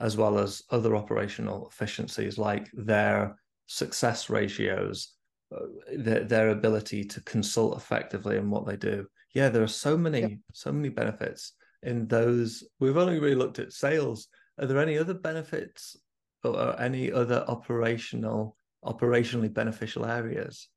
as 0.00 0.16
well 0.16 0.38
as 0.38 0.62
other 0.70 0.96
operational 0.96 1.68
efficiencies 1.68 2.38
like 2.38 2.70
their 2.72 3.38
success 3.66 4.30
ratios, 4.30 5.14
uh, 5.54 5.60
their, 5.96 6.24
their 6.24 6.50
ability 6.50 7.04
to 7.04 7.20
consult 7.22 7.76
effectively 7.76 8.36
in 8.36 8.50
what 8.50 8.66
they 8.66 8.76
do. 8.76 9.06
Yeah, 9.34 9.48
there 9.48 9.62
are 9.62 9.68
so 9.68 9.96
many, 9.96 10.40
so 10.52 10.72
many 10.72 10.88
benefits 10.88 11.52
in 11.82 12.06
those. 12.06 12.64
We've 12.80 12.96
only 12.96 13.18
really 13.18 13.34
looked 13.34 13.58
at 13.58 13.72
sales. 13.72 14.28
Are 14.58 14.66
there 14.66 14.80
any 14.80 14.98
other 14.98 15.14
benefits 15.14 15.96
or 16.42 16.80
any 16.80 17.12
other 17.12 17.44
operational, 17.48 18.56
operationally 18.84 19.52
beneficial 19.52 20.06
areas? 20.06 20.68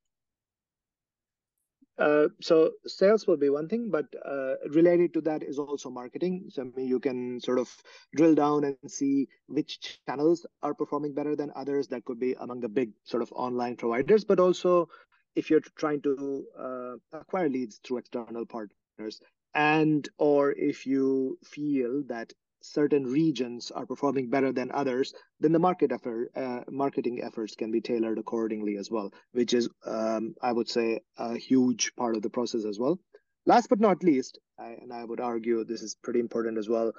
Uh, 1.99 2.29
so 2.41 2.71
sales 2.87 3.27
will 3.27 3.35
be 3.37 3.49
one 3.49 3.67
thing, 3.67 3.89
but 3.89 4.05
uh, 4.25 4.55
related 4.69 5.13
to 5.13 5.21
that 5.21 5.43
is 5.43 5.59
also 5.59 5.89
marketing. 5.89 6.45
So 6.49 6.61
I 6.61 6.65
mean, 6.65 6.87
you 6.87 6.99
can 6.99 7.39
sort 7.41 7.59
of 7.59 7.69
drill 8.15 8.35
down 8.35 8.63
and 8.63 8.77
see 8.87 9.27
which 9.47 9.99
channels 10.07 10.45
are 10.63 10.73
performing 10.73 11.13
better 11.13 11.35
than 11.35 11.51
others. 11.55 11.87
That 11.89 12.05
could 12.05 12.19
be 12.19 12.35
among 12.39 12.61
the 12.61 12.69
big 12.69 12.91
sort 13.03 13.21
of 13.21 13.31
online 13.33 13.75
providers, 13.75 14.23
but 14.23 14.39
also 14.39 14.89
if 15.35 15.49
you're 15.49 15.61
trying 15.77 16.01
to 16.03 16.45
uh, 16.57 16.95
acquire 17.17 17.49
leads 17.49 17.79
through 17.83 17.97
external 17.97 18.45
partners, 18.45 19.21
and 19.53 20.07
or 20.17 20.51
if 20.51 20.85
you 20.85 21.37
feel 21.43 22.03
that 22.07 22.31
certain 22.61 23.05
regions 23.05 23.71
are 23.71 23.85
performing 23.85 24.29
better 24.29 24.51
than 24.51 24.71
others, 24.71 25.13
then 25.39 25.51
the 25.51 25.59
market 25.59 25.91
effort, 25.91 26.31
uh, 26.35 26.61
marketing 26.69 27.21
efforts 27.23 27.55
can 27.55 27.71
be 27.71 27.81
tailored 27.81 28.17
accordingly 28.17 28.77
as 28.77 28.91
well, 28.91 29.11
which 29.31 29.53
is, 29.53 29.69
um, 29.85 30.35
I 30.41 30.51
would 30.51 30.69
say, 30.69 31.01
a 31.17 31.37
huge 31.37 31.95
part 31.95 32.15
of 32.15 32.21
the 32.21 32.29
process 32.29 32.65
as 32.65 32.79
well. 32.79 32.99
Last 33.45 33.69
but 33.69 33.79
not 33.79 34.03
least, 34.03 34.39
I, 34.57 34.71
and 34.81 34.93
I 34.93 35.03
would 35.03 35.19
argue 35.19 35.63
this 35.63 35.81
is 35.81 35.95
pretty 35.95 36.19
important 36.19 36.57
as 36.57 36.69
well. 36.69 36.91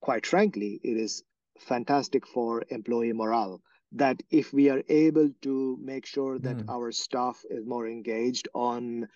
Quite 0.00 0.26
frankly, 0.26 0.80
it 0.82 0.96
is 0.96 1.24
fantastic 1.58 2.26
for 2.26 2.62
employee 2.68 3.12
morale 3.12 3.60
that 3.92 4.22
if 4.30 4.52
we 4.52 4.68
are 4.68 4.82
able 4.88 5.30
to 5.42 5.78
make 5.80 6.06
sure 6.06 6.38
that 6.38 6.58
mm. 6.58 6.68
our 6.68 6.92
staff 6.92 7.42
is 7.50 7.66
more 7.66 7.88
engaged 7.88 8.48
on 8.54 9.08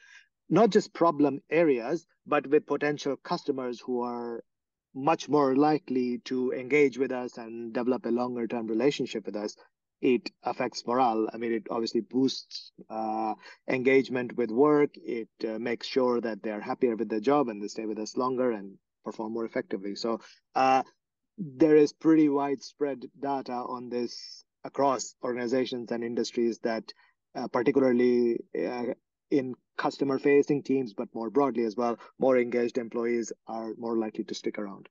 not 0.49 0.71
just 0.71 0.93
problem 0.93 1.41
areas, 1.51 2.07
but 2.27 2.47
with 2.47 2.67
potential 2.67 3.17
customers 3.17 3.81
who 3.81 4.03
are 4.03 4.43
much 4.95 5.29
more 5.29 5.57
likely 5.57 6.19
to 6.19 6.53
engage 6.53 6.99
with 6.99 7.13
us 7.13 7.39
and 7.39 7.73
develop 7.73 8.07
a 8.07 8.11
longer 8.11 8.47
term 8.47 8.67
relationship 8.67 9.27
with 9.27 9.37
us 9.37 9.57
it 10.03 10.31
affects 10.43 10.85
morale. 10.87 11.29
I 11.33 11.37
mean 11.39 11.53
it 11.53 11.69
obviously 11.71 12.01
boosts 12.01 12.73
uh, 12.91 13.35
engagement 13.69 14.37
with 14.37 14.51
work. 14.51 14.91
It 14.97 15.29
uh, 15.49 15.59
makes 15.61 15.87
sure 15.87 16.21
that 16.21 16.43
they're 16.43 16.61
happier 16.61 16.97
with 16.97 17.09
their 17.09 17.21
job 17.21 17.49
and 17.49 17.63
they 17.63 17.69
stay 17.69 17.87
with 17.87 18.01
us 18.01 18.17
longer 18.17 18.51
and 18.51 18.77
perform 19.05 19.33
more 19.33 19.45
effectively. 19.45 19.95
So 19.95 20.21
uh, 20.57 20.83
there 21.39 21.77
is 21.77 21.93
pretty 21.93 22.29
widespread 22.29 23.05
data 23.19 23.53
on 23.53 23.89
this 23.89 24.45
across 24.65 25.15
organizations 25.23 25.93
and 25.93 26.05
industries 26.05 26.59
that 26.61 26.93
uh, 27.35 27.47
particularly 27.49 28.39
uh, 28.59 28.95
in 29.31 29.55
customer 29.77 30.19
facing 30.19 30.63
teams, 30.63 30.95
but 30.95 31.09
more 31.15 31.31
broadly 31.31 31.65
as 31.65 31.77
well, 31.77 31.99
more 32.19 32.39
engaged 32.39 32.79
employees 32.79 33.33
are 33.47 33.73
more 33.79 33.97
likely 33.97 34.25
to 34.25 34.35
stick 34.35 34.59
around. 34.59 34.89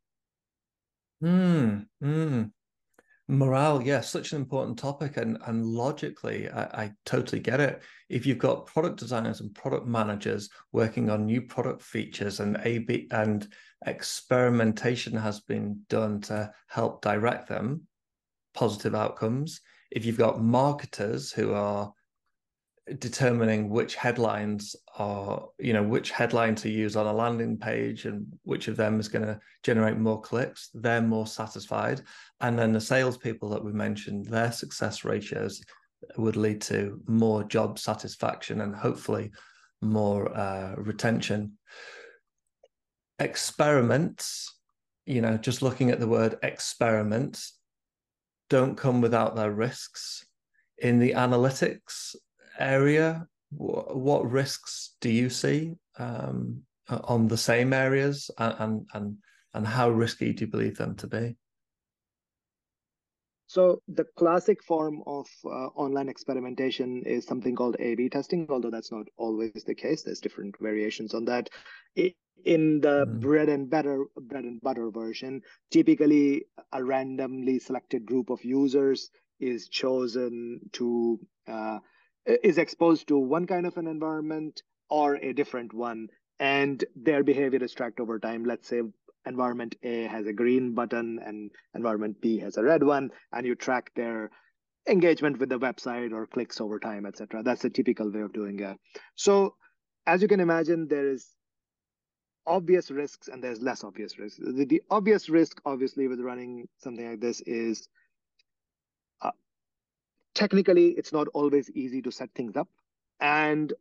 Mm, 1.24 1.86
mm. 2.04 2.52
Morale, 3.28 3.82
yeah, 3.82 4.02
such 4.02 4.34
an 4.34 4.42
important 4.42 4.78
topic. 4.78 5.16
And, 5.18 5.38
and 5.46 5.66
logically, 5.66 6.50
I, 6.50 6.64
I 6.84 6.92
totally 7.06 7.40
get 7.40 7.62
it. 7.62 7.82
If 8.10 8.26
you've 8.26 8.38
got 8.38 8.66
product 8.66 9.00
designers 9.00 9.40
and 9.40 9.54
product 9.56 9.88
managers 9.88 10.50
working 10.74 11.10
on 11.10 11.26
new 11.26 11.42
product 11.42 11.82
features 11.82 12.42
and 12.42 12.58
A-B 12.66 13.08
and 13.12 13.48
experimentation 13.86 15.16
has 15.16 15.40
been 15.40 15.82
done 15.88 16.20
to 16.22 16.52
help 16.68 17.02
direct 17.02 17.48
them, 17.48 17.84
positive 18.54 18.96
outcomes. 18.96 19.62
If 19.92 20.06
you've 20.06 20.18
got 20.18 20.42
marketers 20.42 21.32
who 21.32 21.54
are 21.54 21.94
determining 22.98 23.70
which 23.70 23.96
headlines 23.96 24.76
are 24.98 25.48
you 25.60 25.72
know 25.72 25.84
which 25.84 26.10
headline 26.10 26.56
to 26.56 26.70
use 26.70 26.96
on 26.96 27.06
a 27.06 27.14
landing 27.14 27.56
page 27.56 28.06
and 28.06 28.26
which 28.44 28.68
of 28.68 28.76
them 28.76 29.00
is 29.00 29.08
going 29.08 29.26
to 29.26 29.40
generate 29.64 29.98
more 29.98 30.20
clicks 30.20 30.70
they're 30.74 31.02
more 31.02 31.28
satisfied. 31.28 32.02
And 32.40 32.58
then 32.58 32.74
the 32.74 32.82
salespeople 32.82 33.50
that 33.50 33.64
we 33.64 33.72
mentioned 33.72 34.26
their 34.26 34.52
success 34.52 35.06
ratios 35.06 35.64
would 36.18 36.36
lead 36.36 36.62
to 36.62 37.00
more 37.08 37.44
job 37.44 37.78
satisfaction 37.78 38.62
and 38.62 38.76
hopefully 38.76 39.32
more 39.82 40.36
uh, 40.36 40.74
retention. 40.76 41.54
Experiments 43.20 44.58
you 45.06 45.22
know 45.22 45.38
just 45.38 45.62
looking 45.62 45.92
at 45.92 46.00
the 46.00 46.08
word 46.08 46.38
experiments 46.44 47.58
don't 48.50 48.76
come 48.76 49.02
without 49.02 49.36
their 49.36 49.52
risks. 49.52 50.26
In 50.80 50.98
the 50.98 51.12
analytics 51.12 52.16
area, 52.62 53.28
what 53.50 54.30
risks 54.30 54.96
do 55.02 55.10
you 55.10 55.30
see 55.30 55.76
um, 55.98 56.62
on 56.90 57.28
the 57.28 57.38
same 57.38 57.74
areas, 57.74 58.32
and 58.38 58.88
and 58.94 59.18
and 59.54 59.68
how 59.68 59.90
risky 59.90 60.34
do 60.34 60.46
you 60.46 60.52
believe 60.52 60.78
them 60.78 60.96
to 60.96 61.08
be? 61.08 61.36
So 63.48 63.82
the 63.90 64.06
classic 64.16 64.64
form 64.64 65.04
of 65.06 65.28
uh, 65.44 65.68
online 65.76 66.08
experimentation 66.08 67.04
is 67.06 67.26
something 67.26 67.54
called 67.54 67.76
A/B 67.80 68.08
testing, 68.08 68.48
although 68.50 68.72
that's 68.72 68.94
not 68.94 69.08
always 69.18 69.66
the 69.66 69.76
case. 69.76 70.04
There's 70.04 70.22
different 70.22 70.56
variations 70.60 71.14
on 71.14 71.26
that. 71.26 71.50
in 72.46 72.80
the 72.82 73.06
mm. 73.06 73.20
bread 73.20 73.50
and 73.50 73.70
butter 73.70 74.06
bread 74.16 74.46
and 74.46 74.62
butter 74.62 74.90
version, 74.90 75.42
typically 75.70 76.46
a 76.72 76.84
randomly 76.84 77.60
selected 77.60 78.06
group 78.06 78.30
of 78.30 78.44
users 78.44 79.10
is 79.40 79.68
chosen 79.68 80.60
to 80.72 81.20
uh, 81.48 81.80
is 82.26 82.58
exposed 82.58 83.08
to 83.08 83.18
one 83.18 83.48
kind 83.48 83.66
of 83.66 83.78
an 83.78 83.88
environment 83.88 84.62
or 84.90 85.16
a 85.16 85.34
different 85.34 85.74
one 85.74 86.08
and 86.40 86.84
their 86.96 87.24
behavior 87.24 87.64
is 87.64 87.74
tracked 87.74 88.00
over 88.00 88.20
time 88.20 88.44
let's 88.44 88.68
say 88.68 88.82
environment 89.26 89.76
a 89.84 90.04
has 90.04 90.26
a 90.26 90.34
green 90.34 90.74
button 90.74 91.20
and 91.26 91.52
environment 91.76 92.20
b 92.22 92.40
has 92.40 92.58
a 92.58 92.64
red 92.64 92.84
one 92.84 93.12
and 93.32 93.46
you 93.46 93.56
track 93.56 93.92
their 93.96 94.32
engagement 94.88 95.40
with 95.40 95.50
the 95.50 95.60
website 95.60 96.12
or 96.12 96.28
clicks 96.28 96.60
over 96.60 96.80
time, 96.80 97.06
etc. 97.06 97.44
That's 97.44 97.66
a 97.66 97.70
typical 97.70 98.12
way 98.12 98.22
of 98.22 98.34
doing 98.34 98.60
it. 98.60 98.78
So 99.16 99.56
as 100.08 100.22
you 100.22 100.28
can 100.28 100.40
imagine, 100.40 100.88
there 100.88 101.10
is 101.10 101.28
obvious 102.48 102.90
risks 102.90 103.28
and 103.28 103.44
there's 103.44 103.62
less 103.62 103.84
obvious 103.84 104.18
risks. 104.18 104.40
The, 104.40 104.66
the 104.66 104.82
obvious 104.90 105.30
risk, 105.30 105.62
obviously, 105.66 106.08
with 106.08 106.20
running 106.20 106.68
something 106.78 107.08
like 107.08 107.22
this 107.22 107.42
is 107.42 107.88
uh, 107.88 108.01
technically 110.34 110.90
it's 110.90 111.14
not 111.14 111.28
always 111.34 111.70
easy 111.72 112.02
to 112.04 112.12
set 112.12 112.30
things 112.36 112.56
up. 112.56 112.68
And 113.20 113.74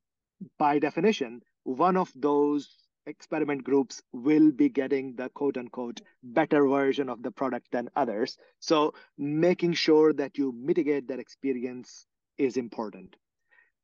by 0.58 0.78
definition, 0.78 1.42
one 1.64 1.96
of 1.96 2.12
those 2.14 2.68
experiment 3.06 3.64
groups 3.64 4.02
will 4.12 4.50
be 4.50 4.68
getting 4.68 5.16
the 5.16 5.28
quote 5.30 5.56
unquote 5.56 6.00
better 6.22 6.66
version 6.66 7.08
of 7.08 7.22
the 7.22 7.30
product 7.30 7.66
than 7.72 7.90
others. 7.96 8.36
So 8.60 8.94
making 9.18 9.74
sure 9.74 10.12
that 10.14 10.38
you 10.38 10.52
mitigate 10.52 11.08
that 11.08 11.18
experience 11.18 12.06
is 12.38 12.56
important. 12.56 13.16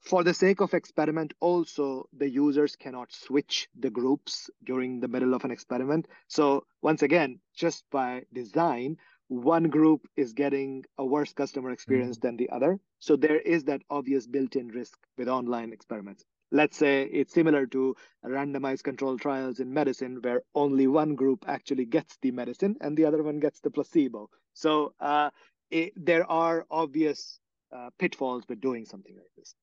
For 0.01 0.23
the 0.23 0.35
sake 0.35 0.61
of 0.61 0.75
experiment, 0.75 1.35
also 1.41 2.09
the 2.17 2.29
users 2.29 2.77
cannot 2.77 3.13
switch 3.13 3.69
the 3.79 3.91
groups 3.91 4.49
during 4.63 5.01
the 5.01 5.09
middle 5.09 5.35
of 5.35 5.45
an 5.45 5.51
experiment. 5.51 6.07
So 6.29 6.65
once 6.81 7.03
again, 7.03 7.41
just 7.55 7.85
by 7.91 8.25
design, 8.33 8.99
one 9.29 9.65
group 9.65 10.07
is 10.17 10.33
getting 10.33 10.85
a 10.99 11.05
worse 11.05 11.33
customer 11.33 11.71
experience 11.71 12.17
mm-hmm. 12.19 12.29
than 12.29 12.37
the 12.37 12.51
other. 12.51 12.79
So 12.99 13.17
there 13.17 13.41
is 13.41 13.65
that 13.65 13.83
obvious 13.91 14.27
built-in 14.27 14.69
risk 14.69 14.99
with 15.19 15.29
online 15.29 15.73
experiments. 15.73 16.25
Let's 16.53 16.77
say 16.77 17.03
it's 17.03 17.35
similar 17.35 17.67
to 17.67 17.97
randomized 18.25 18.85
controlled 18.85 19.21
trials 19.21 19.59
in 19.59 19.75
medicine, 19.75 20.19
where 20.23 20.43
only 20.55 20.87
one 20.87 21.17
group 21.17 21.45
actually 21.49 21.87
gets 21.87 22.17
the 22.23 22.31
medicine 22.31 22.77
and 22.81 22.97
the 22.97 23.05
other 23.05 23.23
one 23.23 23.41
gets 23.41 23.61
the 23.61 23.71
placebo. 23.71 24.31
So 24.55 24.95
uh, 25.01 25.31
it, 25.71 25.93
there 25.97 26.25
are 26.31 26.65
obvious 26.71 27.41
uh, 27.77 27.91
pitfalls 27.99 28.45
with 28.49 28.61
doing 28.61 28.85
something 28.85 29.17
like 29.17 29.33
this. 29.37 29.55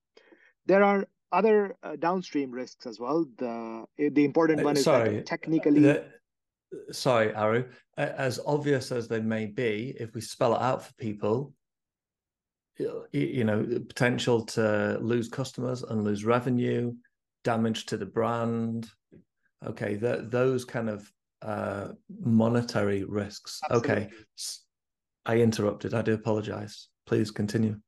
There 0.65 0.84
are 0.84 1.08
other 1.32 1.75
uh, 1.82 1.96
downstream 1.96 2.51
risks 2.51 2.86
as 2.86 3.00
well. 3.00 3.25
The 3.38 3.86
the 3.98 4.25
important 4.25 4.60
uh, 4.60 4.63
one 4.63 4.77
is 4.77 4.84
sorry, 4.84 5.24
technically. 5.24 5.82
The, 5.82 6.05
sorry, 6.91 7.33
Aru. 7.33 7.65
As 7.97 8.39
obvious 8.45 8.91
as 8.91 9.07
they 9.07 9.19
may 9.19 9.45
be, 9.45 9.95
if 9.99 10.13
we 10.13 10.21
spell 10.21 10.55
it 10.55 10.61
out 10.61 10.83
for 10.83 10.93
people, 10.93 11.53
you 13.11 13.43
know, 13.43 13.63
potential 13.87 14.45
to 14.45 14.97
lose 14.99 15.29
customers 15.29 15.83
and 15.83 16.03
lose 16.03 16.25
revenue, 16.25 16.93
damage 17.43 17.85
to 17.87 17.97
the 17.97 18.05
brand. 18.05 18.89
Okay, 19.65 19.95
the, 19.95 20.25
those 20.29 20.65
kind 20.65 20.89
of 20.89 21.09
uh, 21.41 21.89
monetary 22.21 23.03
risks. 23.03 23.59
Absolutely. 23.69 23.91
Okay, 23.91 24.09
I 25.25 25.37
interrupted. 25.37 25.93
I 25.93 26.01
do 26.01 26.13
apologize. 26.13 26.89
Please 27.05 27.31
continue. 27.31 27.79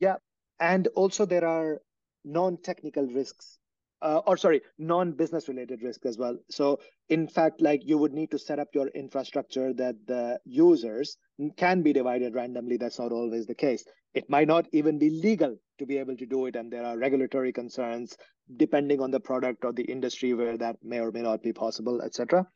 Yeah, 0.00 0.16
and 0.58 0.88
also 0.96 1.24
there 1.24 1.46
are 1.46 1.80
non-technical 2.24 3.06
risks 3.06 3.58
uh, 4.02 4.20
or 4.26 4.36
sorry, 4.36 4.60
non-business 4.78 5.48
related 5.48 5.82
risk 5.82 6.04
as 6.04 6.18
well. 6.18 6.36
So 6.50 6.80
in 7.08 7.28
fact, 7.28 7.60
like 7.60 7.82
you 7.84 7.98
would 7.98 8.12
need 8.12 8.30
to 8.32 8.38
set 8.38 8.58
up 8.58 8.68
your 8.74 8.88
infrastructure 8.88 9.72
that 9.74 9.94
the 10.06 10.40
users 10.44 11.16
can 11.56 11.82
be 11.82 11.92
divided 11.92 12.34
randomly. 12.34 12.76
That's 12.76 12.98
not 12.98 13.12
always 13.12 13.46
the 13.46 13.54
case. 13.54 13.84
It 14.14 14.28
might 14.28 14.48
not 14.48 14.66
even 14.72 14.98
be 14.98 15.08
legal 15.08 15.56
to 15.78 15.86
be 15.86 15.98
able 15.98 16.16
to 16.16 16.26
do 16.26 16.46
it. 16.46 16.56
And 16.56 16.70
there 16.70 16.84
are 16.84 16.98
regulatory 16.98 17.52
concerns 17.52 18.16
depending 18.56 19.00
on 19.00 19.10
the 19.10 19.20
product 19.20 19.64
or 19.64 19.72
the 19.72 19.84
industry 19.84 20.34
where 20.34 20.58
that 20.58 20.76
may 20.82 21.00
or 21.00 21.12
may 21.12 21.22
not 21.22 21.42
be 21.42 21.52
possible, 21.52 22.02
etc. 22.02 22.46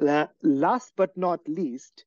Last 0.00 0.92
but 0.96 1.16
not 1.16 1.40
least, 1.46 2.04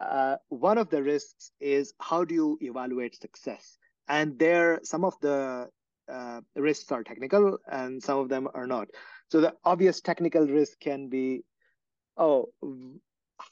uh, 0.00 0.36
one 0.48 0.78
of 0.78 0.90
the 0.90 1.02
risks 1.02 1.52
is 1.60 1.94
how 2.00 2.24
do 2.24 2.34
you 2.34 2.58
evaluate 2.60 3.20
success? 3.20 3.78
And 4.08 4.38
there, 4.38 4.80
some 4.82 5.04
of 5.04 5.14
the 5.20 5.68
uh, 6.10 6.40
risks 6.56 6.90
are 6.92 7.02
technical 7.02 7.58
and 7.70 8.02
some 8.02 8.18
of 8.18 8.28
them 8.28 8.48
are 8.54 8.66
not. 8.66 8.88
So 9.28 9.40
the 9.40 9.54
obvious 9.64 10.00
technical 10.00 10.46
risk 10.46 10.80
can 10.80 11.08
be, 11.08 11.44
oh, 12.16 12.50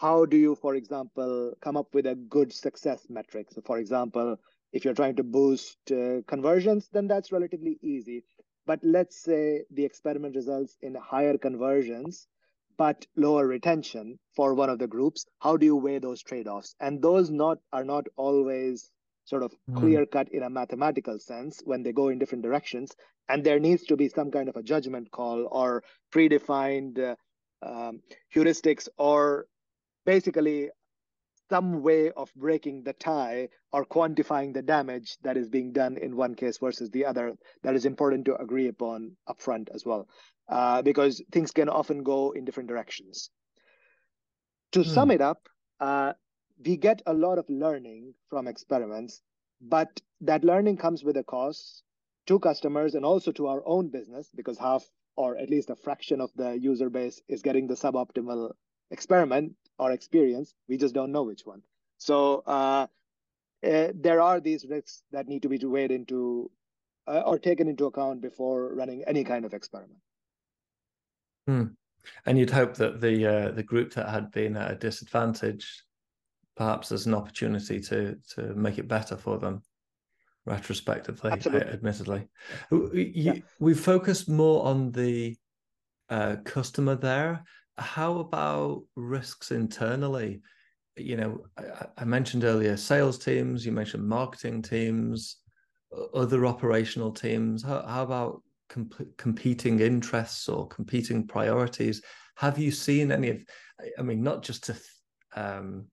how 0.01 0.25
do 0.25 0.37
you, 0.37 0.55
for 0.55 0.75
example, 0.75 1.55
come 1.61 1.77
up 1.77 1.95
with 1.95 2.07
a 2.07 2.15
good 2.15 2.53
success 2.53 3.07
metric? 3.09 3.49
So 3.51 3.61
for 3.65 3.79
example, 3.79 4.37
if 4.73 4.85
you're 4.85 4.95
trying 4.95 5.17
to 5.17 5.25
boost 5.25 5.79
uh, 5.91 6.23
conversions, 6.27 6.89
then 6.93 7.09
that's 7.09 7.33
relatively 7.33 7.79
easy. 7.83 8.25
But 8.67 8.81
let's 8.85 9.21
say 9.21 9.65
the 9.71 9.85
experiment 9.85 10.37
results 10.37 10.77
in 10.81 10.95
higher 10.95 11.37
conversions, 11.39 12.29
but 12.77 13.07
lower 13.17 13.47
retention 13.47 14.19
for 14.37 14.55
one 14.55 14.71
of 14.71 14.79
the 14.79 14.87
groups. 14.87 15.27
How 15.41 15.57
do 15.57 15.67
you 15.67 15.77
weigh 15.77 15.99
those 15.99 16.23
trade-offs? 16.23 16.75
And 16.81 17.03
those 17.03 17.31
not 17.31 17.59
are 17.73 17.85
not 17.85 18.07
always 18.17 18.91
sort 19.31 19.45
of 19.45 19.53
mm. 19.71 19.77
clear 19.79 20.05
cut 20.05 20.29
in 20.33 20.43
a 20.43 20.51
mathematical 20.51 21.19
sense 21.19 21.63
when 21.65 21.83
they 21.83 21.93
go 21.93 22.09
in 22.09 22.19
different 22.19 22.45
directions. 22.45 22.91
And 23.29 23.45
there 23.45 23.61
needs 23.61 23.85
to 23.85 23.97
be 23.97 24.09
some 24.09 24.31
kind 24.31 24.49
of 24.49 24.57
a 24.57 24.63
judgment 24.63 25.11
call 25.13 25.49
or 25.51 25.85
predefined 26.13 26.99
uh, 26.99 27.15
um, 27.63 28.01
heuristics 28.35 28.89
or 28.99 29.47
basically 30.05 30.71
some 31.49 31.83
way 31.83 32.11
of 32.13 32.33
breaking 32.35 32.85
the 32.85 32.93
tie 32.93 33.49
or 33.73 33.85
quantifying 33.85 34.55
the 34.55 34.63
damage 34.63 35.17
that 35.23 35.37
is 35.37 35.49
being 35.49 35.73
done 35.73 35.97
in 35.97 36.17
one 36.17 36.35
case 36.35 36.59
versus 36.59 36.91
the 36.91 37.05
other 37.05 37.33
that 37.65 37.75
is 37.75 37.85
important 37.85 38.25
to 38.25 38.37
agree 38.37 38.69
upon 38.69 39.17
upfront 39.29 39.69
as 39.75 39.85
well 39.85 40.09
uh, 40.49 40.81
because 40.83 41.23
things 41.33 41.51
can 41.51 41.69
often 41.69 42.05
go 42.05 42.31
in 42.31 42.45
different 42.45 42.69
directions 42.69 43.31
to 44.73 44.85
sum 44.85 45.09
hmm. 45.09 45.17
it 45.17 45.21
up 45.21 45.49
uh, 45.81 46.13
we 46.65 46.77
get 46.77 47.03
a 47.07 47.15
lot 47.15 47.39
of 47.39 47.49
learning 47.49 48.15
from 48.29 48.47
experiments, 48.47 49.23
but 49.61 50.01
that 50.21 50.45
learning 50.45 50.77
comes 50.77 51.03
with 51.03 51.17
a 51.17 51.25
cost 51.25 51.83
to 52.27 52.39
customers 52.39 52.95
and 52.95 53.05
also 53.05 53.33
to 53.33 53.47
our 53.47 53.63
own 53.67 53.89
business 53.89 54.31
because 54.35 54.59
half 54.59 54.85
or 55.17 55.37
at 55.37 55.51
least 55.51 55.71
a 55.71 55.77
fraction 55.77 56.21
of 56.21 56.31
the 56.37 56.59
user 56.59 56.89
base 56.89 57.21
is 57.29 57.43
getting 57.43 57.67
the 57.67 57.75
suboptimal 57.75 58.53
experiment 58.91 59.53
or 59.79 59.93
experience. 59.93 60.55
We 60.69 60.77
just 60.77 60.95
don't 60.95 61.13
know 61.13 61.23
which 61.23 61.43
one. 61.45 61.63
So 61.99 62.43
uh, 62.47 62.87
uh, 63.67 63.89
there 63.95 64.21
are 64.21 64.41
these 64.41 64.67
risks 64.69 65.03
that 65.13 65.29
need 65.29 65.43
to 65.43 65.49
be 65.49 65.59
weighed 65.59 65.91
into 65.91 66.51
uh, 67.07 67.23
or 67.27 67.39
taken 67.39 67.69
into 67.69 67.87
account 67.87 68.21
before 68.21 68.75
running 68.75 69.03
any 69.07 69.25
kind 69.25 69.45
of 69.45 69.55
experiment. 69.55 69.99
Hmm. 71.47 71.65
And 72.25 72.39
you'd 72.39 72.51
hope 72.51 72.75
that 72.77 73.01
the 73.01 73.27
uh, 73.27 73.51
the 73.51 73.63
group 73.63 73.93
that 73.95 74.09
had 74.09 74.31
been 74.31 74.57
at 74.57 74.71
a 74.71 74.75
disadvantage 74.75 75.83
perhaps 76.61 76.91
there's 76.91 77.07
an 77.07 77.15
opportunity 77.15 77.81
to 77.81 78.15
to 78.35 78.55
make 78.55 78.77
it 78.77 78.87
better 78.87 79.17
for 79.17 79.39
them 79.39 79.63
retrospectively 80.45 81.33
admittedly. 81.33 82.29
You, 82.71 82.91
yeah. 83.15 83.35
we 83.61 83.73
focused 83.73 84.29
more 84.29 84.67
on 84.67 84.93
the 84.93 85.39
uh, 86.11 86.37
customer 86.45 86.97
there. 86.97 87.45
How 87.79 88.19
about 88.19 88.83
risks 88.95 89.53
internally? 89.53 90.43
You 90.97 91.17
know 91.17 91.45
I, 91.57 91.87
I, 91.97 92.05
mentioned 92.05 92.45
earlier 92.45 92.77
sales 92.77 93.19
teams 93.19 93.65
you 93.65 93.73
mentioned 93.73 94.07
marketing 94.07 94.61
teams 94.61 95.39
other 96.13 96.45
operational 96.45 97.11
teams. 97.11 97.63
How, 97.63 97.83
how 97.87 98.03
about 98.03 98.43
comp- 98.69 99.17
competing 99.17 99.81
interests 99.81 100.47
or 100.47 100.69
competing 100.69 101.27
priorities? 101.27 102.03
Have 102.35 102.59
you 102.59 102.71
seen 102.71 103.13
any 103.13 103.31
of 103.31 103.45
i 103.99 104.03
mean 104.03 104.23
not 104.23 104.43
just 104.43 104.65
to 104.65 104.77
um, 105.35 105.87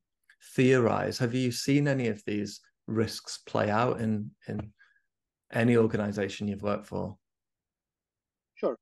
theorize? 0.58 1.20
Have 1.20 1.36
you 1.36 1.52
seen 1.52 1.88
any 1.88 2.08
of 2.08 2.22
these 2.26 2.60
risks 2.88 3.40
play 3.46 3.70
out 3.70 4.02
in 4.02 4.32
in 4.48 4.74
any 5.54 5.78
organization 5.78 6.48
you've 6.48 6.64
worked 6.64 6.88
for? 6.88 7.16
Sure. 8.56 8.76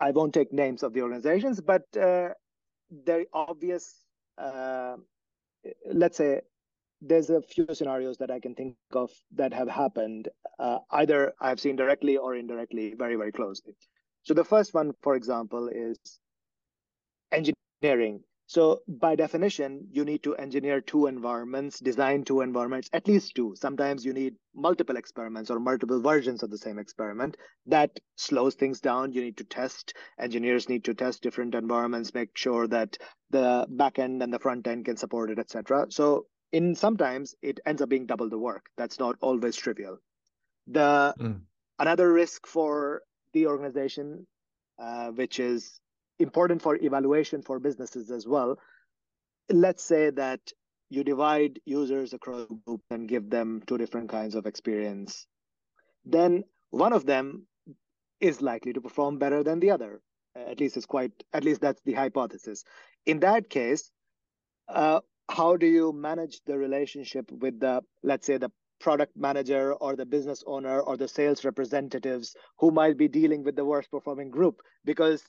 I 0.00 0.10
won't 0.10 0.34
take 0.34 0.52
names 0.52 0.82
of 0.82 0.92
the 0.94 1.02
organizations 1.02 1.60
but 1.60 1.84
uh, 1.96 2.30
the 3.04 3.26
obvious 3.32 3.84
uh, 4.38 4.96
let's 5.92 6.16
say 6.16 6.40
there's 7.00 7.30
a 7.30 7.42
few 7.42 7.66
scenarios 7.72 8.16
that 8.18 8.30
i 8.30 8.38
can 8.44 8.54
think 8.54 8.74
of 8.92 9.10
that 9.40 9.52
have 9.52 9.68
happened 9.68 10.28
uh, 10.58 10.78
either 11.02 11.32
i've 11.40 11.60
seen 11.60 11.76
directly 11.76 12.16
or 12.16 12.34
indirectly 12.36 12.94
very 12.96 13.16
very 13.16 13.32
closely. 13.32 13.74
So 14.24 14.34
the 14.34 14.44
first 14.44 14.74
one 14.74 14.92
for 15.02 15.14
example 15.16 15.68
is 15.68 15.98
engineering 17.40 18.20
so 18.52 18.82
by 18.86 19.16
definition, 19.16 19.88
you 19.90 20.04
need 20.04 20.22
to 20.24 20.36
engineer 20.36 20.82
two 20.82 21.06
environments, 21.06 21.80
design 21.80 22.22
two 22.22 22.42
environments, 22.42 22.90
at 22.92 23.08
least 23.08 23.34
two. 23.34 23.54
Sometimes 23.56 24.04
you 24.04 24.12
need 24.12 24.34
multiple 24.54 24.98
experiments 24.98 25.50
or 25.50 25.58
multiple 25.58 26.02
versions 26.02 26.42
of 26.42 26.50
the 26.50 26.58
same 26.58 26.78
experiment. 26.78 27.38
That 27.64 27.98
slows 28.16 28.54
things 28.54 28.78
down. 28.78 29.14
You 29.14 29.22
need 29.22 29.38
to 29.38 29.44
test. 29.44 29.94
Engineers 30.20 30.68
need 30.68 30.84
to 30.84 30.92
test 30.92 31.22
different 31.22 31.54
environments, 31.54 32.12
make 32.12 32.36
sure 32.36 32.66
that 32.66 32.98
the 33.30 33.64
back 33.70 33.98
end 33.98 34.22
and 34.22 34.30
the 34.30 34.38
front 34.38 34.66
end 34.66 34.84
can 34.84 34.98
support 34.98 35.30
it, 35.30 35.38
etc. 35.38 35.86
So 35.88 36.26
in 36.52 36.74
sometimes 36.74 37.34
it 37.40 37.58
ends 37.64 37.80
up 37.80 37.88
being 37.88 38.04
double 38.04 38.28
the 38.28 38.36
work. 38.36 38.66
That's 38.76 38.98
not 38.98 39.16
always 39.22 39.56
trivial. 39.56 39.96
The 40.66 41.14
mm. 41.18 41.40
another 41.78 42.12
risk 42.12 42.46
for 42.46 43.00
the 43.32 43.46
organization, 43.46 44.26
uh, 44.78 45.08
which 45.12 45.40
is 45.40 45.80
important 46.18 46.62
for 46.62 46.76
evaluation 46.76 47.42
for 47.42 47.58
businesses 47.58 48.10
as 48.10 48.26
well. 48.26 48.58
Let's 49.50 49.82
say 49.82 50.10
that 50.10 50.40
you 50.90 51.04
divide 51.04 51.58
users 51.64 52.12
across 52.12 52.46
groups 52.66 52.84
and 52.90 53.08
give 53.08 53.30
them 53.30 53.62
two 53.66 53.78
different 53.78 54.10
kinds 54.10 54.34
of 54.34 54.46
experience, 54.46 55.26
then 56.04 56.44
one 56.70 56.92
of 56.92 57.06
them 57.06 57.46
is 58.20 58.42
likely 58.42 58.72
to 58.74 58.80
perform 58.80 59.18
better 59.18 59.42
than 59.42 59.58
the 59.58 59.70
other. 59.70 60.00
At 60.34 60.60
least 60.60 60.76
it's 60.76 60.86
quite, 60.86 61.12
at 61.32 61.44
least 61.44 61.60
that's 61.60 61.80
the 61.84 61.94
hypothesis. 61.94 62.64
In 63.06 63.20
that 63.20 63.48
case, 63.48 63.90
uh, 64.68 65.00
how 65.30 65.56
do 65.56 65.66
you 65.66 65.92
manage 65.92 66.40
the 66.46 66.58
relationship 66.58 67.30
with 67.30 67.58
the, 67.58 67.82
let's 68.02 68.26
say, 68.26 68.36
the 68.36 68.50
product 68.78 69.16
manager 69.16 69.72
or 69.74 69.96
the 69.96 70.04
business 70.04 70.42
owner 70.46 70.80
or 70.80 70.96
the 70.96 71.08
sales 71.08 71.44
representatives 71.44 72.34
who 72.58 72.70
might 72.70 72.98
be 72.98 73.08
dealing 73.08 73.44
with 73.44 73.56
the 73.56 73.64
worst 73.64 73.90
performing 73.90 74.30
group 74.30 74.60
because 74.84 75.22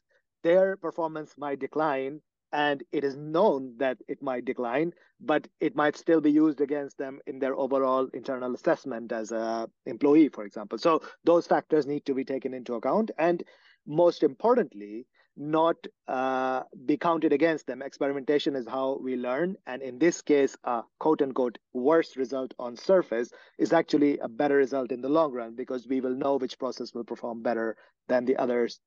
their 0.43 0.77
performance 0.77 1.33
might 1.37 1.59
decline 1.59 2.21
and 2.51 2.83
it 2.91 3.03
is 3.03 3.15
known 3.15 3.73
that 3.77 3.97
it 4.07 4.21
might 4.21 4.45
decline 4.45 4.93
but 5.19 5.47
it 5.59 5.75
might 5.75 5.97
still 5.97 6.21
be 6.21 6.31
used 6.31 6.61
against 6.61 6.97
them 6.97 7.19
in 7.25 7.39
their 7.39 7.55
overall 7.55 8.07
internal 8.13 8.53
assessment 8.53 9.11
as 9.11 9.31
a 9.31 9.67
employee 9.85 10.29
for 10.29 10.43
example 10.45 10.77
so 10.77 11.01
those 11.23 11.47
factors 11.47 11.87
need 11.87 12.05
to 12.05 12.13
be 12.13 12.23
taken 12.23 12.53
into 12.53 12.75
account 12.75 13.09
and 13.17 13.43
most 13.87 14.23
importantly 14.23 15.05
not 15.35 15.75
uh, 16.07 16.61
be 16.85 16.97
counted 16.97 17.33
against 17.33 17.65
them. 17.65 17.81
Experimentation 17.81 18.55
is 18.55 18.67
how 18.67 18.99
we 19.01 19.15
learn. 19.15 19.55
And 19.65 19.81
in 19.81 19.97
this 19.97 20.21
case, 20.21 20.55
a 20.63 20.83
quote 20.99 21.21
unquote 21.21 21.57
worse 21.73 22.15
result 22.17 22.53
on 22.59 22.75
surface 22.75 23.31
is 23.57 23.73
actually 23.73 24.19
a 24.19 24.27
better 24.27 24.57
result 24.57 24.91
in 24.91 25.01
the 25.01 25.09
long 25.09 25.31
run 25.31 25.55
because 25.55 25.87
we 25.87 26.01
will 26.01 26.15
know 26.15 26.35
which 26.35 26.59
process 26.59 26.93
will 26.93 27.03
perform 27.03 27.41
better 27.41 27.77
than 28.07 28.25
the 28.25 28.37
others 28.37 28.79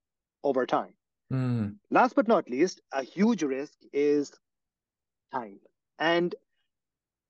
over 0.44 0.66
time. 0.66 0.94
Mm. 1.32 1.76
Last 1.90 2.14
but 2.14 2.28
not 2.28 2.48
least, 2.48 2.80
a 2.92 3.02
huge 3.02 3.42
risk 3.42 3.78
is 3.92 4.32
time. 5.32 5.60
And 5.98 6.34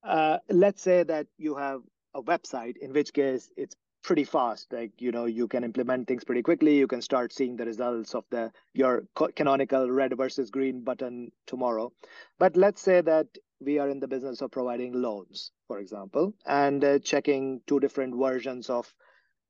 uh, 0.05 0.39
let's 0.49 0.83
say 0.83 1.03
that 1.05 1.27
you 1.39 1.57
have 1.57 1.83
a 2.15 2.23
website, 2.23 2.77
in 2.79 2.93
which 2.93 3.13
case 3.13 3.51
it's 3.57 3.77
pretty 4.07 4.23
fast 4.23 4.73
like 4.73 4.93
you 5.01 5.11
know 5.11 5.25
you 5.25 5.49
can 5.49 5.65
implement 5.65 6.07
things 6.07 6.23
pretty 6.23 6.41
quickly 6.41 6.77
you 6.79 6.87
can 6.87 7.03
start 7.03 7.33
seeing 7.33 7.57
the 7.57 7.65
results 7.65 8.15
of 8.15 8.25
the 8.31 8.53
your 8.73 9.03
canonical 9.35 9.91
red 9.91 10.17
versus 10.17 10.49
green 10.49 10.81
button 10.85 11.29
tomorrow 11.49 11.91
but 12.39 12.57
let's 12.57 12.81
say 12.81 13.01
that 13.01 13.27
we 13.61 13.81
are 13.81 13.89
in 13.89 13.99
the 13.99 14.07
business 14.07 14.41
of 14.43 14.51
providing 14.53 14.93
loans 14.93 15.51
for 15.67 15.81
example 15.81 16.33
and 16.47 16.85
uh, 16.85 17.01
checking 17.01 17.61
two 17.67 17.81
different 17.81 18.15
versions 18.15 18.71
of 18.71 18.95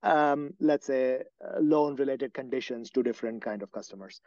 um, 0.06 0.54
let's 0.60 0.86
say 0.86 1.22
uh, 1.44 1.58
loan 1.60 1.96
related 1.96 2.32
conditions 2.32 2.90
to 2.90 3.02
different 3.02 3.42
kind 3.42 3.62
of 3.62 3.72
customers 3.72 4.20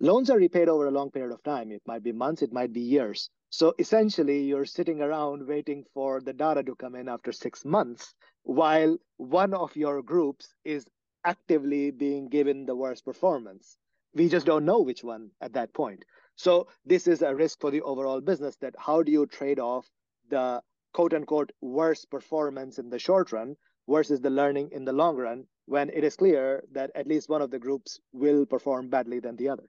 loans 0.00 0.30
are 0.30 0.38
repaid 0.38 0.68
over 0.68 0.86
a 0.86 0.90
long 0.90 1.10
period 1.10 1.32
of 1.32 1.42
time 1.42 1.70
it 1.70 1.82
might 1.86 2.02
be 2.02 2.12
months 2.12 2.42
it 2.42 2.52
might 2.52 2.72
be 2.72 2.80
years 2.80 3.30
so 3.50 3.74
essentially 3.78 4.42
you're 4.42 4.64
sitting 4.64 5.00
around 5.00 5.46
waiting 5.46 5.84
for 5.94 6.20
the 6.20 6.32
data 6.32 6.62
to 6.62 6.74
come 6.74 6.94
in 6.94 7.08
after 7.08 7.32
six 7.32 7.64
months 7.64 8.14
while 8.44 8.96
one 9.16 9.54
of 9.54 9.76
your 9.76 10.02
groups 10.02 10.54
is 10.64 10.86
actively 11.24 11.90
being 11.90 12.28
given 12.28 12.66
the 12.66 12.74
worst 12.74 13.04
performance. 13.04 13.76
We 14.14 14.28
just 14.28 14.46
don't 14.46 14.64
know 14.64 14.80
which 14.80 15.04
one 15.04 15.30
at 15.40 15.52
that 15.54 15.72
point. 15.72 16.04
So 16.36 16.68
this 16.84 17.06
is 17.06 17.22
a 17.22 17.34
risk 17.34 17.60
for 17.60 17.70
the 17.70 17.82
overall 17.82 18.20
business 18.20 18.56
that 18.56 18.74
how 18.78 19.02
do 19.02 19.12
you 19.12 19.26
trade 19.26 19.58
off 19.58 19.88
the 20.28 20.62
quote 20.92 21.14
unquote 21.14 21.52
worst 21.60 22.10
performance 22.10 22.78
in 22.78 22.90
the 22.90 22.98
short 22.98 23.32
run 23.32 23.56
versus 23.88 24.20
the 24.20 24.30
learning 24.30 24.70
in 24.72 24.84
the 24.84 24.92
long 24.92 25.16
run 25.16 25.44
when 25.66 25.90
it 25.90 26.04
is 26.04 26.16
clear 26.16 26.62
that 26.72 26.90
at 26.94 27.06
least 27.06 27.28
one 27.28 27.42
of 27.42 27.50
the 27.50 27.58
groups 27.58 28.00
will 28.12 28.44
perform 28.46 28.88
badly 28.88 29.20
than 29.20 29.36
the 29.36 29.48
other. 29.48 29.64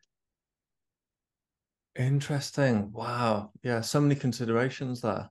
Interesting. 1.98 2.92
Wow. 2.92 3.52
Yeah, 3.62 3.82
so 3.82 4.02
many 4.02 4.16
considerations 4.16 5.02
there. 5.02 5.30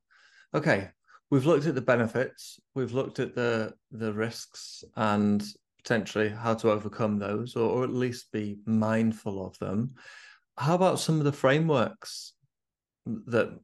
Okay, 0.55 0.91
we've 1.31 1.47
looked 1.47 1.67
at 1.67 1.75
the 1.75 1.81
benefits, 1.81 2.61
we've 2.75 2.93
looked 2.93 3.19
at 3.19 3.35
the 3.35 3.75
the 3.91 4.13
risks 4.13 4.85
and 4.97 5.43
potentially 5.79 6.29
how 6.29 6.55
to 6.55 6.71
overcome 6.71 7.19
those 7.19 7.57
or, 7.57 7.69
or 7.69 7.85
at 7.85 7.91
least 7.91 8.31
be 8.33 8.59
mindful 8.67 9.45
of 9.45 9.59
them. 9.59 9.95
How 10.57 10.75
about 10.75 11.01
some 11.01 11.19
of 11.19 11.25
the 11.25 11.33
frameworks 11.33 12.35
that 13.07 13.59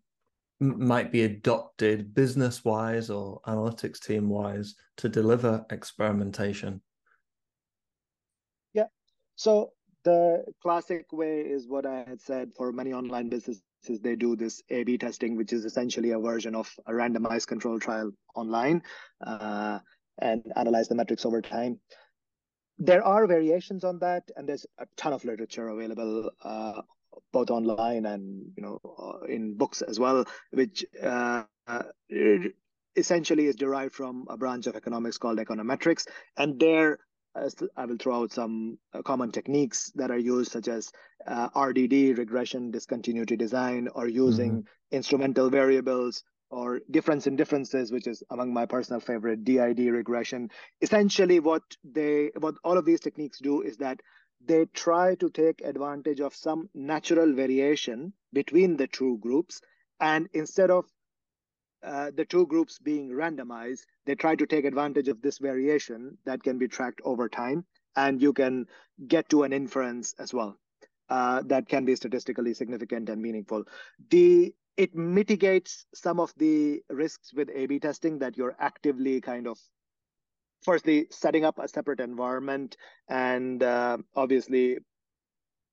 might 0.60 1.12
be 1.12 1.22
adopted 1.22 2.14
business 2.14 2.64
wise 2.64 3.10
or 3.10 3.40
analytics 3.46 4.00
team 4.00 4.28
wise 4.28 4.74
to 4.96 5.08
deliver 5.08 5.64
experimentation? 5.70 6.80
Yeah. 8.74 8.86
So 9.36 9.72
the 10.04 10.44
classic 10.62 11.06
way 11.12 11.40
is 11.40 11.68
what 11.68 11.86
I 11.86 12.04
had 12.08 12.20
said 12.20 12.50
for 12.56 12.72
many 12.72 12.92
online 12.92 13.28
businesses 13.28 13.62
they 14.02 14.16
do 14.16 14.34
this 14.34 14.60
A/B 14.70 14.98
testing, 14.98 15.36
which 15.36 15.52
is 15.52 15.64
essentially 15.64 16.10
a 16.10 16.18
version 16.18 16.54
of 16.54 16.68
a 16.86 16.92
randomized 16.92 17.46
control 17.46 17.78
trial 17.78 18.10
online, 18.34 18.82
uh, 19.24 19.78
and 20.20 20.42
analyze 20.56 20.88
the 20.88 20.96
metrics 20.96 21.24
over 21.24 21.40
time. 21.40 21.78
There 22.78 23.04
are 23.04 23.26
variations 23.26 23.84
on 23.84 24.00
that, 24.00 24.24
and 24.36 24.48
there's 24.48 24.66
a 24.78 24.86
ton 24.96 25.12
of 25.12 25.24
literature 25.24 25.68
available, 25.68 26.30
uh, 26.42 26.82
both 27.32 27.50
online 27.50 28.06
and 28.06 28.52
you 28.56 28.62
know 28.62 28.80
uh, 28.98 29.26
in 29.26 29.54
books 29.56 29.82
as 29.82 29.98
well, 29.98 30.24
which 30.52 30.84
uh, 31.02 31.44
essentially 32.96 33.46
is 33.46 33.56
derived 33.56 33.94
from 33.94 34.26
a 34.28 34.36
branch 34.36 34.66
of 34.66 34.76
economics 34.76 35.18
called 35.18 35.38
econometrics, 35.38 36.06
and 36.36 36.58
there 36.58 36.98
I 37.76 37.84
will 37.84 37.96
throw 37.98 38.22
out 38.22 38.32
some 38.32 38.78
uh, 38.92 39.02
common 39.02 39.30
techniques 39.30 39.92
that 39.94 40.10
are 40.10 40.18
used, 40.18 40.52
such 40.52 40.68
as 40.68 40.90
uh, 41.26 41.48
RDD, 41.50 42.16
regression 42.18 42.70
discontinuity 42.70 43.36
design, 43.36 43.88
or 43.94 44.08
using 44.08 44.50
mm-hmm. 44.50 44.96
instrumental 44.96 45.50
variables 45.50 46.24
or 46.50 46.80
difference 46.90 47.26
in 47.26 47.36
differences, 47.36 47.92
which 47.92 48.06
is 48.06 48.22
among 48.30 48.52
my 48.52 48.64
personal 48.64 49.00
favorite, 49.00 49.44
DID 49.44 49.78
regression. 49.90 50.50
Essentially, 50.80 51.40
what 51.40 51.62
they 51.84 52.30
what 52.38 52.54
all 52.64 52.78
of 52.78 52.84
these 52.84 53.00
techniques 53.00 53.38
do 53.38 53.62
is 53.62 53.76
that 53.76 54.00
they 54.44 54.66
try 54.66 55.14
to 55.16 55.30
take 55.30 55.60
advantage 55.62 56.20
of 56.20 56.34
some 56.34 56.68
natural 56.74 57.32
variation 57.32 58.12
between 58.32 58.76
the 58.76 58.86
two 58.86 59.18
groups, 59.18 59.60
and 60.00 60.28
instead 60.32 60.70
of 60.70 60.84
uh, 61.82 62.10
the 62.14 62.24
two 62.24 62.46
groups 62.46 62.78
being 62.78 63.10
randomized, 63.10 63.82
they 64.06 64.14
try 64.14 64.34
to 64.34 64.46
take 64.46 64.64
advantage 64.64 65.08
of 65.08 65.22
this 65.22 65.38
variation 65.38 66.18
that 66.24 66.42
can 66.42 66.58
be 66.58 66.68
tracked 66.68 67.00
over 67.04 67.28
time, 67.28 67.64
and 67.96 68.20
you 68.20 68.32
can 68.32 68.66
get 69.06 69.28
to 69.28 69.42
an 69.44 69.52
inference 69.52 70.14
as 70.18 70.34
well 70.34 70.58
uh, 71.08 71.42
that 71.46 71.68
can 71.68 71.84
be 71.84 71.96
statistically 71.96 72.54
significant 72.54 73.08
and 73.08 73.22
meaningful. 73.22 73.64
The 74.10 74.54
it 74.76 74.94
mitigates 74.94 75.86
some 75.92 76.20
of 76.20 76.32
the 76.36 76.82
risks 76.88 77.34
with 77.34 77.50
A/B 77.52 77.80
testing 77.80 78.20
that 78.20 78.36
you're 78.36 78.54
actively 78.60 79.20
kind 79.20 79.48
of 79.48 79.58
firstly 80.62 81.06
setting 81.10 81.44
up 81.44 81.58
a 81.58 81.68
separate 81.68 82.00
environment 82.00 82.76
and 83.08 83.62
uh, 83.62 83.98
obviously 84.16 84.78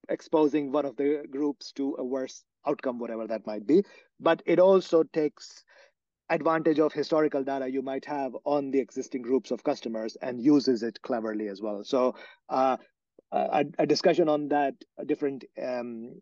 exposing 0.10 0.72
one 0.72 0.86
of 0.86 0.96
the 0.96 1.24
groups 1.30 1.72
to 1.74 1.96
a 2.00 2.04
worse 2.04 2.44
outcome, 2.68 3.00
whatever 3.00 3.28
that 3.28 3.46
might 3.46 3.66
be. 3.66 3.84
But 4.20 4.42
it 4.46 4.60
also 4.60 5.04
takes 5.04 5.64
advantage 6.30 6.80
of 6.80 6.92
historical 6.94 7.44
data 7.44 7.70
you 7.70 7.82
might 7.82 8.06
have 8.06 8.36
on 8.46 8.72
the 8.72 8.80
existing 8.80 9.22
groups 9.22 9.52
of 9.52 9.64
customers 9.64 10.18
and 10.22 10.42
uses 10.42 10.82
it 10.82 11.00
cleverly 11.04 11.48
as 11.50 11.62
well. 11.62 11.84
So 11.84 12.16
uh, 12.50 12.78
a, 13.32 13.66
a, 13.78 13.86
discussion 13.86 14.28
on 14.28 14.48
that 14.50 14.74
different 15.06 15.44
um, 15.62 16.22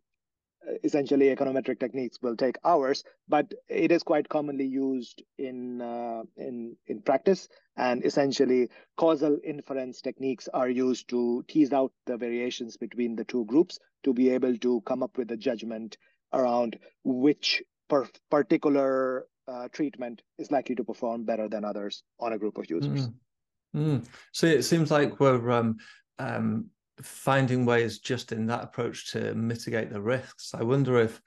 essentially 0.83 1.35
econometric 1.35 1.79
techniques 1.79 2.19
will 2.21 2.35
take 2.35 2.57
hours, 2.63 3.03
but 3.27 3.53
it 3.67 3.91
is 3.91 4.03
quite 4.03 4.29
commonly 4.29 4.65
used 4.65 5.23
in 5.37 5.81
uh, 5.81 6.23
in 6.37 6.75
in 6.87 7.01
practice. 7.01 7.47
And 7.75 8.05
essentially, 8.05 8.69
causal 8.97 9.39
inference 9.43 10.01
techniques 10.01 10.47
are 10.53 10.69
used 10.69 11.09
to 11.09 11.43
tease 11.47 11.73
out 11.73 11.91
the 12.05 12.17
variations 12.17 12.77
between 12.77 13.15
the 13.15 13.23
two 13.23 13.45
groups 13.45 13.79
to 14.03 14.13
be 14.13 14.29
able 14.29 14.57
to 14.57 14.81
come 14.81 15.03
up 15.03 15.17
with 15.17 15.31
a 15.31 15.37
judgment 15.37 15.97
around 16.33 16.77
which 17.03 17.63
per 17.89 18.07
particular 18.29 19.25
uh, 19.47 19.67
treatment 19.71 20.21
is 20.37 20.51
likely 20.51 20.75
to 20.75 20.83
perform 20.83 21.23
better 21.23 21.49
than 21.49 21.65
others 21.65 22.03
on 22.19 22.33
a 22.33 22.37
group 22.37 22.57
of 22.57 22.69
users. 22.69 23.07
Mm. 23.07 23.13
Mm. 23.75 24.07
So 24.31 24.47
it 24.47 24.63
seems 24.63 24.91
like 24.91 25.19
we're 25.19 25.49
um, 25.51 25.77
um, 26.19 26.69
finding 27.01 27.65
ways 27.65 27.99
just 27.99 28.31
in 28.31 28.45
that 28.47 28.63
approach 28.63 29.11
to 29.11 29.33
mitigate 29.33 29.91
the 29.91 30.01
risks. 30.01 30.53
I 30.53 30.63
wonder 30.63 30.99
if 30.99 31.21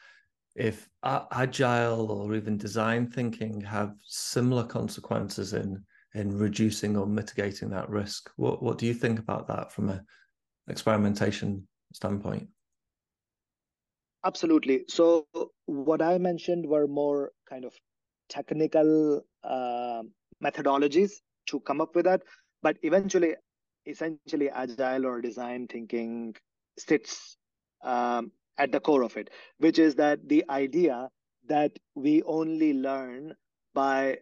if 0.54 0.88
agile 1.02 2.10
or 2.10 2.34
even 2.34 2.56
design 2.56 3.06
thinking 3.06 3.60
have 3.60 3.94
similar 4.06 4.64
consequences 4.64 5.52
in 5.52 5.84
in 6.14 6.36
reducing 6.36 6.96
or 6.96 7.06
mitigating 7.06 7.68
that 7.70 7.90
risk. 7.90 8.30
What 8.36 8.62
what 8.62 8.78
do 8.78 8.86
you 8.86 8.94
think 8.94 9.18
about 9.18 9.46
that 9.48 9.72
from 9.72 9.90
a 9.90 10.02
experimentation 10.68 11.66
standpoint? 11.92 12.48
Absolutely. 14.24 14.84
So 14.88 15.26
what 15.66 16.02
I 16.02 16.18
mentioned 16.18 16.66
were 16.66 16.88
more 16.88 17.32
kind 17.48 17.64
of 17.64 17.72
technical 18.28 19.22
uh, 19.44 20.02
methodologies 20.42 21.12
to 21.46 21.60
come 21.60 21.80
up 21.80 21.94
with 21.94 22.06
that. 22.06 22.22
But 22.62 22.76
eventually, 22.82 23.36
essentially, 23.86 24.50
agile 24.50 25.06
or 25.06 25.20
design 25.20 25.66
thinking 25.68 26.34
sits 26.78 27.36
um, 27.84 28.32
at 28.58 28.72
the 28.72 28.80
core 28.80 29.02
of 29.02 29.16
it, 29.16 29.30
which 29.58 29.78
is 29.78 29.94
that 29.96 30.28
the 30.28 30.44
idea 30.50 31.10
that 31.48 31.72
we 31.94 32.22
only 32.22 32.72
learn 32.72 33.34
by 33.74 34.18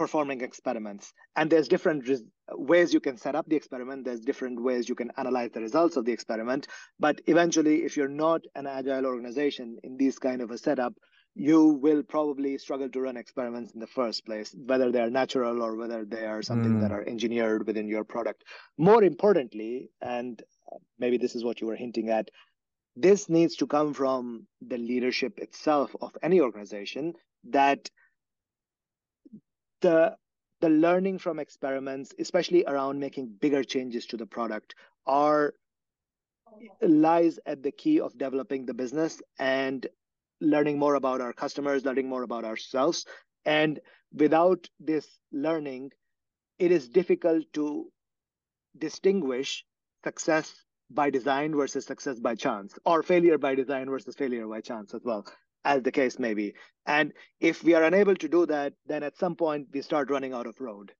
performing 0.00 0.40
experiments. 0.40 1.12
And 1.36 1.50
there's 1.50 1.68
different 1.68 2.08
res- 2.08 2.24
ways 2.52 2.94
you 2.94 3.00
can 3.00 3.18
set 3.18 3.34
up 3.34 3.46
the 3.46 3.56
experiment. 3.56 4.06
There's 4.06 4.20
different 4.20 4.62
ways 4.62 4.88
you 4.88 4.94
can 4.94 5.12
analyze 5.18 5.50
the 5.52 5.60
results 5.60 5.98
of 5.98 6.06
the 6.06 6.12
experiment. 6.12 6.68
But 6.98 7.20
eventually 7.26 7.84
if 7.84 7.98
you're 7.98 8.08
not 8.08 8.40
an 8.54 8.66
agile 8.66 9.04
organization 9.04 9.76
in 9.84 9.98
this 9.98 10.18
kind 10.18 10.40
of 10.40 10.50
a 10.50 10.56
setup 10.56 10.94
you 11.34 11.68
will 11.68 12.02
probably 12.02 12.58
struggle 12.58 12.88
to 12.88 13.00
run 13.00 13.16
experiments 13.16 13.72
in 13.72 13.80
the 13.80 13.86
first 13.86 14.26
place 14.26 14.54
whether 14.66 14.90
they 14.90 15.00
are 15.00 15.10
natural 15.10 15.62
or 15.62 15.76
whether 15.76 16.04
they 16.04 16.26
are 16.26 16.42
something 16.42 16.74
mm. 16.74 16.80
that 16.80 16.90
are 16.90 17.06
engineered 17.06 17.66
within 17.66 17.88
your 17.88 18.04
product 18.04 18.44
more 18.78 19.04
importantly 19.04 19.90
and 20.02 20.42
maybe 20.98 21.16
this 21.16 21.36
is 21.36 21.44
what 21.44 21.60
you 21.60 21.66
were 21.66 21.76
hinting 21.76 22.10
at 22.10 22.28
this 22.96 23.28
needs 23.28 23.56
to 23.56 23.66
come 23.66 23.94
from 23.94 24.46
the 24.60 24.76
leadership 24.76 25.38
itself 25.38 25.94
of 26.00 26.16
any 26.22 26.40
organization 26.40 27.14
that 27.44 27.88
the 29.80 30.16
the 30.60 30.68
learning 30.68 31.18
from 31.18 31.38
experiments, 31.38 32.12
especially 32.18 32.64
around 32.66 33.00
making 33.00 33.26
bigger 33.40 33.64
changes 33.64 34.04
to 34.06 34.18
the 34.18 34.26
product, 34.26 34.74
are 35.06 35.54
lies 36.82 37.38
at 37.46 37.62
the 37.62 37.72
key 37.72 38.00
of 38.00 38.16
developing 38.18 38.66
the 38.66 38.74
business 38.74 39.22
and 39.38 39.86
learning 40.40 40.78
more 40.78 40.94
about 40.94 41.20
our 41.20 41.32
customers, 41.32 41.84
learning 41.84 42.08
more 42.08 42.22
about 42.22 42.44
ourselves. 42.44 43.04
And 43.44 43.80
without 44.12 44.68
this 44.78 45.06
learning, 45.32 45.90
it 46.58 46.72
is 46.72 46.88
difficult 46.88 47.44
to 47.54 47.90
distinguish 48.78 49.64
success 50.04 50.52
by 50.90 51.10
design 51.10 51.54
versus 51.54 51.86
success 51.86 52.18
by 52.18 52.34
chance, 52.34 52.78
or 52.84 53.02
failure 53.02 53.38
by 53.38 53.54
design 53.54 53.88
versus 53.88 54.16
failure 54.16 54.46
by 54.46 54.60
chance 54.60 54.92
as 54.94 55.02
well 55.04 55.26
as 55.64 55.82
the 55.82 55.92
case 55.92 56.18
may 56.18 56.34
be. 56.34 56.54
And 56.86 57.12
if 57.38 57.62
we 57.62 57.74
are 57.74 57.84
unable 57.84 58.16
to 58.16 58.28
do 58.28 58.46
that, 58.46 58.72
then 58.86 59.02
at 59.02 59.16
some 59.16 59.36
point 59.36 59.68
we 59.72 59.82
start 59.82 60.10
running 60.10 60.32
out 60.32 60.46
of 60.46 60.60
road. 60.60 60.92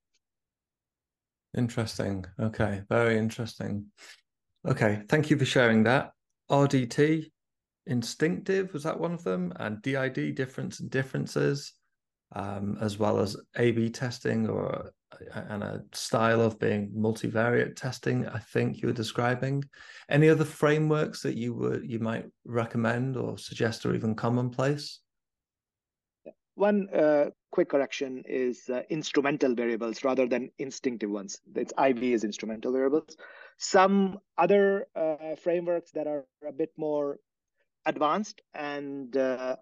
Interesting. 1.57 2.27
Okay. 2.39 2.83
Very 2.89 3.19
interesting. 3.19 3.87
Okay. 4.67 5.03
Thank 5.09 5.31
you 5.31 5.39
for 5.39 5.45
sharing 5.45 5.83
that. 5.85 6.13
RDT, 6.51 7.31
instinctive, 7.87 8.73
was 8.73 8.83
that 8.85 8.99
one 8.99 9.13
of 9.13 9.25
them? 9.25 9.53
And 9.57 9.83
DID, 9.83 10.35
difference 10.35 10.81
and 10.81 10.91
differences, 10.91 11.73
um, 12.35 12.79
as 12.81 12.99
well 12.99 13.21
as 13.21 13.37
A 13.57 13.73
B 13.73 13.91
testing 13.91 14.49
or 14.49 14.93
and 15.35 15.63
a 15.63 15.83
style 15.93 16.41
of 16.41 16.59
being 16.59 16.91
multivariate 16.97 17.75
testing 17.77 18.27
i 18.29 18.39
think 18.39 18.81
you 18.81 18.89
were 18.89 18.95
describing. 18.95 19.63
Any 20.09 20.29
other 20.29 20.45
frameworks 20.45 21.23
that 21.23 21.37
you 21.37 21.55
would 21.55 21.89
you 21.89 21.99
might 21.99 22.27
recommend 22.45 23.17
or 23.17 23.39
suggest 23.39 23.87
or 23.87 23.95
even 23.95 24.15
commonplace? 24.15 25.01
One 26.55 26.89
uh, 26.91 27.31
quick 27.53 27.71
correction 27.71 28.23
is 28.27 28.69
uh, 28.69 28.83
instrumental 28.91 29.55
variables 29.55 30.05
rather 30.05 30.27
than 30.27 30.51
instinctive 30.59 31.11
ones. 31.11 31.41
It's 31.55 31.73
iv 31.79 32.03
is 32.03 32.25
instrumental 32.25 32.73
variables. 32.73 33.17
Some 33.59 34.19
other 34.37 34.87
uh, 34.95 35.37
frameworks 35.37 35.91
that 35.93 36.07
are 36.07 36.27
a 36.47 36.53
bit 36.53 36.71
more 36.77 37.19
advanced 37.91 38.41
and 38.55 39.17
uh, 39.17 39.57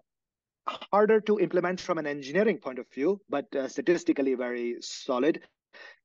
harder 0.93 1.19
to 1.21 1.39
implement 1.39 1.79
from 1.81 1.97
an 1.97 2.07
engineering 2.07 2.59
point 2.65 2.79
of 2.79 2.87
view, 2.93 3.19
but 3.29 3.53
uh, 3.55 3.67
statistically 3.67 4.35
very 4.35 4.77
solid, 4.81 5.41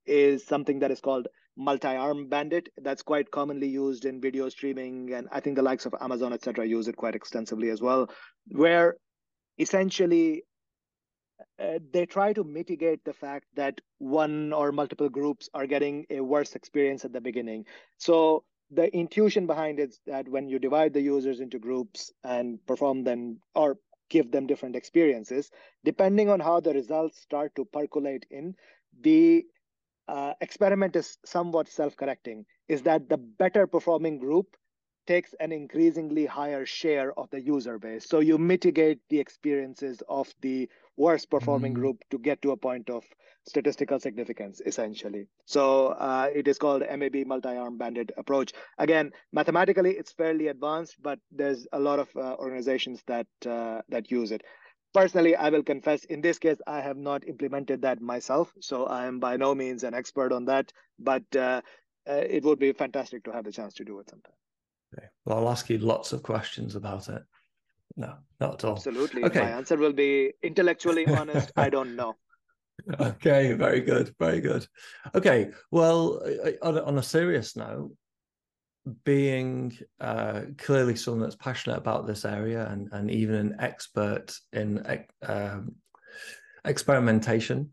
is 0.06 0.44
something 0.44 0.80
that 0.80 0.90
is 0.90 1.00
called 1.00 1.28
multi-arm 1.56 2.28
bandit. 2.28 2.68
That's 2.87 3.02
quite 3.02 3.30
commonly 3.30 3.68
used 3.68 4.04
in 4.04 4.20
video 4.20 4.48
streaming, 4.48 5.12
and 5.14 5.28
I 5.30 5.40
think 5.40 5.56
the 5.56 5.62
likes 5.70 5.87
of 5.87 5.94
Amazon, 6.00 6.32
etc., 6.32 6.66
use 6.66 6.88
it 6.88 6.96
quite 6.96 7.14
extensively 7.14 7.70
as 7.70 7.80
well, 7.80 8.10
where 8.48 8.96
essentially 9.58 10.44
uh, 11.58 11.78
they 11.92 12.06
try 12.06 12.32
to 12.32 12.44
mitigate 12.44 13.04
the 13.04 13.12
fact 13.12 13.46
that 13.54 13.80
one 13.98 14.52
or 14.52 14.72
multiple 14.72 15.08
groups 15.08 15.48
are 15.54 15.66
getting 15.66 16.06
a 16.10 16.20
worse 16.20 16.54
experience 16.54 17.04
at 17.04 17.12
the 17.12 17.20
beginning. 17.20 17.64
So 17.98 18.44
the 18.70 18.94
intuition 18.94 19.46
behind 19.46 19.79
it 19.79 19.90
is 19.90 20.00
that 20.07 20.29
when 20.29 20.48
you 20.48 20.59
divide 20.59 20.92
the 20.92 21.00
users 21.00 21.40
into 21.40 21.59
groups 21.59 22.12
and 22.22 22.64
perform 22.66 23.05
them 23.05 23.40
or 23.55 23.79
give 24.09 24.31
them 24.31 24.46
different 24.46 24.77
experiences. 24.77 25.50
Depending 25.85 26.29
on 26.29 26.40
how 26.40 26.61
the 26.61 26.72
results 26.72 27.20
start 27.20 27.55
to 27.57 27.64
percolate 27.64 28.27
in, 28.31 28.55
the 29.00 29.44
uh, 30.09 30.35
experiment 30.40 30.94
is 30.96 31.18
somewhat 31.24 31.68
self-correcting. 31.68 32.44
Is 32.68 32.83
that 32.83 33.09
the 33.09 33.16
better 33.16 33.66
performing 33.66 34.18
group 34.18 34.57
takes 35.06 35.34
an 35.40 35.52
increasingly 35.52 36.26
higher 36.26 36.64
share 36.66 37.18
of 37.18 37.30
the 37.30 37.40
user 37.40 37.78
base. 37.78 38.06
So 38.08 38.20
you 38.20 38.38
mitigate 38.38 39.00
the 39.08 39.20
experiences 39.20 40.02
of 40.08 40.32
the 40.40 40.68
worst 40.96 41.30
performing 41.30 41.72
mm. 41.72 41.76
group 41.76 42.04
to 42.10 42.18
get 42.18 42.42
to 42.42 42.52
a 42.52 42.56
point 42.56 42.90
of 42.90 43.04
statistical 43.46 44.00
significance, 44.00 44.60
essentially. 44.64 45.26
So 45.44 45.88
uh, 45.88 46.28
it 46.34 46.48
is 46.48 46.58
called 46.58 46.82
MAB 46.82 47.26
multi-arm 47.26 47.76
bandit 47.78 48.12
approach. 48.16 48.52
Again, 48.78 49.12
mathematically, 49.32 49.92
it's 49.92 50.12
fairly 50.12 50.48
advanced, 50.48 50.96
but 51.02 51.18
there's 51.30 51.66
a 51.72 51.78
lot 51.78 51.98
of 51.98 52.08
uh, 52.16 52.36
organizations 52.38 53.02
that 53.06 53.26
uh, 53.46 53.82
that 53.88 54.10
use 54.10 54.32
it. 54.32 54.42
Personally, 54.94 55.34
I 55.34 55.50
will 55.50 55.64
confess, 55.64 56.04
in 56.04 56.20
this 56.20 56.38
case, 56.38 56.58
I 56.66 56.80
have 56.80 56.96
not 56.96 57.26
implemented 57.26 57.82
that 57.82 58.00
myself, 58.00 58.52
so 58.60 58.86
I 58.86 59.06
am 59.06 59.18
by 59.18 59.36
no 59.36 59.54
means 59.54 59.82
an 59.82 59.92
expert 59.92 60.32
on 60.32 60.44
that. 60.44 60.72
But 60.98 61.24
uh, 61.36 61.62
uh, 62.08 62.12
it 62.12 62.44
would 62.44 62.58
be 62.58 62.72
fantastic 62.72 63.24
to 63.24 63.32
have 63.32 63.44
the 63.44 63.52
chance 63.52 63.74
to 63.74 63.84
do 63.84 63.98
it 63.98 64.08
sometime. 64.08 64.32
Okay. 64.96 65.09
Well, 65.24 65.38
I'll 65.38 65.50
ask 65.50 65.68
you 65.70 65.78
lots 65.78 66.12
of 66.12 66.22
questions 66.22 66.74
about 66.74 67.09
it. 67.09 67.22
No, 67.96 68.14
not 68.40 68.54
at 68.54 68.64
all. 68.64 68.76
Absolutely. 68.76 69.24
Okay. 69.24 69.40
My 69.40 69.50
answer 69.50 69.76
will 69.76 69.92
be 69.92 70.33
intellectually 70.42 71.07
honest. 71.18 71.52
I 71.57 71.70
don't 71.70 71.96
know. 71.96 72.16
Okay, 73.00 73.52
very 73.52 73.80
good, 73.80 74.14
very 74.18 74.40
good. 74.40 74.66
Okay, 75.14 75.52
well, 75.70 76.20
on, 76.61 76.78
on 76.80 76.98
a 76.98 77.02
serious 77.02 77.57
note, 77.57 77.92
being 79.04 79.78
uh, 80.00 80.42
clearly 80.59 80.96
someone 80.96 81.22
that's 81.22 81.37
passionate 81.37 81.78
about 81.78 82.07
this 82.07 82.24
area 82.24 82.66
and, 82.68 82.88
and 82.92 83.11
even 83.11 83.35
an 83.37 83.57
expert 83.61 84.37
in 84.52 84.85
um, 85.22 85.76
experimentation, 86.64 87.70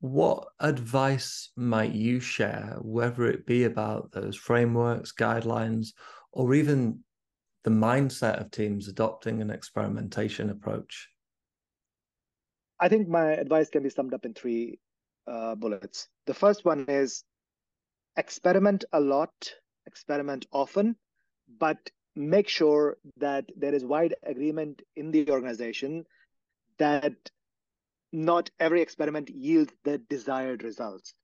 what 0.00 0.46
advice 0.60 1.50
might 1.56 1.92
you 1.92 2.20
share, 2.20 2.76
whether 2.80 3.26
it 3.26 3.44
be 3.44 3.64
about 3.64 4.12
those 4.12 4.36
frameworks, 4.36 5.12
guidelines, 5.12 5.88
or 6.32 6.54
even 6.54 7.00
the 7.64 7.70
mindset 7.70 8.40
of 8.40 8.50
teams 8.50 8.88
adopting 8.88 9.40
an 9.40 9.50
experimentation 9.50 10.50
approach? 10.50 11.08
I 12.80 12.88
think 12.88 13.08
my 13.08 13.32
advice 13.32 13.68
can 13.70 13.82
be 13.82 13.90
summed 13.90 14.14
up 14.14 14.24
in 14.24 14.34
three 14.34 14.78
uh, 15.26 15.54
bullets. 15.54 16.08
The 16.26 16.34
first 16.34 16.64
one 16.64 16.86
is 16.88 17.24
experiment 18.16 18.84
a 18.92 19.00
lot, 19.00 19.32
experiment 19.86 20.46
often, 20.52 20.96
but 21.58 21.90
make 22.14 22.48
sure 22.48 22.98
that 23.18 23.46
there 23.56 23.74
is 23.74 23.84
wide 23.84 24.14
agreement 24.22 24.82
in 24.96 25.10
the 25.10 25.30
organization 25.30 26.04
that 26.78 27.14
not 28.12 28.50
every 28.58 28.80
experiment 28.80 29.28
yields 29.30 29.72
the 29.84 29.98
desired 29.98 30.62
results. 30.62 31.14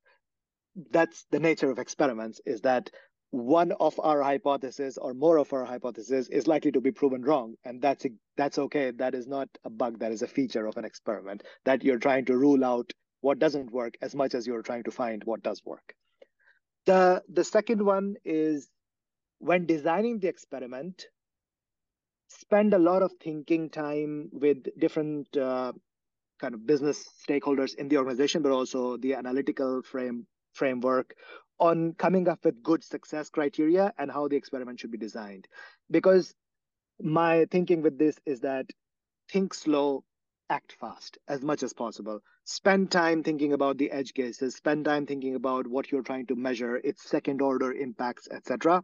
That's 0.90 1.25
the 1.31 1.40
nature 1.40 1.71
of 1.71 1.79
experiments, 1.79 2.40
is 2.45 2.62
that 2.62 2.90
one 3.35 3.73
of 3.81 3.99
our 3.99 4.23
hypotheses 4.23 4.97
or 4.97 5.12
more 5.12 5.38
of 5.38 5.53
our 5.53 5.64
hypotheses 5.64 6.29
is 6.29 6.47
likely 6.47 6.70
to 6.70 6.81
be 6.81 6.92
proven 6.92 7.23
wrong. 7.23 7.57
And 7.64 7.83
that's 7.83 8.07
that's 8.37 8.59
okay. 8.59 8.92
That 8.92 9.14
is 9.14 9.27
not 9.27 9.49
a 9.64 9.70
bug. 9.70 9.99
That 9.99 10.12
is 10.12 10.23
a 10.23 10.29
feature 10.29 10.66
of 10.66 10.77
an 10.77 10.85
experiment 10.85 11.42
that 11.64 11.83
you're 11.83 11.99
trying 11.99 12.27
to 12.27 12.37
rule 12.37 12.64
out 12.64 12.92
what 13.23 13.40
doesn't 13.40 13.73
work 13.73 13.94
as 14.01 14.14
much 14.14 14.37
as 14.37 14.47
you're 14.47 14.62
trying 14.62 14.85
to 14.85 14.92
find 14.92 15.25
what 15.25 15.42
does 15.42 15.64
work. 15.64 15.94
The 16.87 17.25
the 17.29 17.42
second 17.42 17.85
one 17.85 18.14
is 18.25 18.68
when 19.40 19.66
designing 19.66 20.20
the 20.20 20.29
experiment 20.29 21.07
spend 22.29 22.73
a 22.73 22.79
lot 22.79 23.03
of 23.03 23.11
thinking 23.20 23.68
time 23.68 24.29
with 24.33 24.62
different 24.79 25.37
uh, 25.37 25.73
kind 26.40 26.55
of 26.55 26.66
business 26.66 27.05
stakeholders 27.29 27.75
in 27.75 27.88
the 27.88 27.99
organization 27.99 28.42
but 28.42 28.53
also 28.53 28.97
the 28.97 29.14
analytical 29.14 29.83
frame 29.83 30.27
framework 30.53 31.14
on 31.59 31.95
coming 31.95 32.29
up 32.29 32.45
with 32.45 32.62
good 32.62 32.83
success 32.85 33.31
criteria 33.31 33.93
and 33.99 34.11
how 34.11 34.29
the 34.29 34.37
experiment 34.37 34.81
should 34.81 34.90
be 34.90 34.99
designed. 34.99 35.47
Because 35.90 36.35
my 37.01 37.47
thinking 37.51 37.83
with 37.83 37.99
this 37.99 38.19
is 38.27 38.40
that 38.40 38.67
think 39.31 39.55
slow, 39.55 40.05
act 40.51 40.77
fast 40.79 41.19
as 41.27 41.43
much 41.43 41.62
as 41.62 41.73
possible. 41.73 42.21
Spend 42.45 42.90
time 42.90 43.23
thinking 43.23 43.53
about 43.53 43.79
the 43.79 43.90
edge 43.90 44.12
cases, 44.14 44.55
spend 44.55 44.85
time 44.85 45.07
thinking 45.07 45.35
about 45.35 45.67
what 45.67 45.90
you're 45.90 46.03
trying 46.03 46.27
to 46.27 46.37
measure, 46.37 46.77
its 46.77 47.09
second 47.09 47.40
order 47.40 47.73
impacts, 47.73 48.29
etc. 48.31 48.83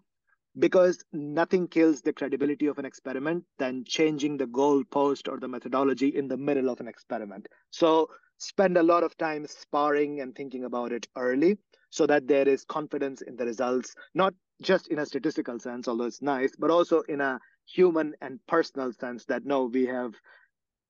Because 0.58 1.04
nothing 1.12 1.68
kills 1.68 2.00
the 2.00 2.12
credibility 2.12 2.66
of 2.66 2.78
an 2.78 2.84
experiment 2.84 3.44
than 3.58 3.84
changing 3.84 4.36
the 4.36 4.46
goal 4.46 4.82
post 4.84 5.28
or 5.28 5.38
the 5.38 5.48
methodology 5.48 6.08
in 6.08 6.28
the 6.28 6.36
middle 6.36 6.70
of 6.70 6.80
an 6.80 6.88
experiment. 6.88 7.46
So 7.70 8.08
spend 8.38 8.76
a 8.76 8.82
lot 8.82 9.04
of 9.04 9.16
time 9.16 9.46
sparring 9.46 10.20
and 10.20 10.34
thinking 10.34 10.64
about 10.64 10.92
it 10.92 11.06
early 11.14 11.58
so 11.90 12.06
that 12.06 12.26
there 12.26 12.48
is 12.48 12.64
confidence 12.64 13.20
in 13.20 13.36
the 13.36 13.44
results, 13.44 13.94
not 14.14 14.34
just 14.62 14.88
in 14.88 14.98
a 14.98 15.06
statistical 15.06 15.58
sense, 15.58 15.88
although 15.88 16.04
it's 16.04 16.22
nice, 16.22 16.54
but 16.56 16.70
also 16.70 17.02
in 17.02 17.20
a 17.20 17.38
human 17.66 18.14
and 18.20 18.38
personal 18.46 18.92
sense 18.92 19.24
that 19.26 19.44
no, 19.44 19.64
we 19.64 19.86
have 19.86 20.14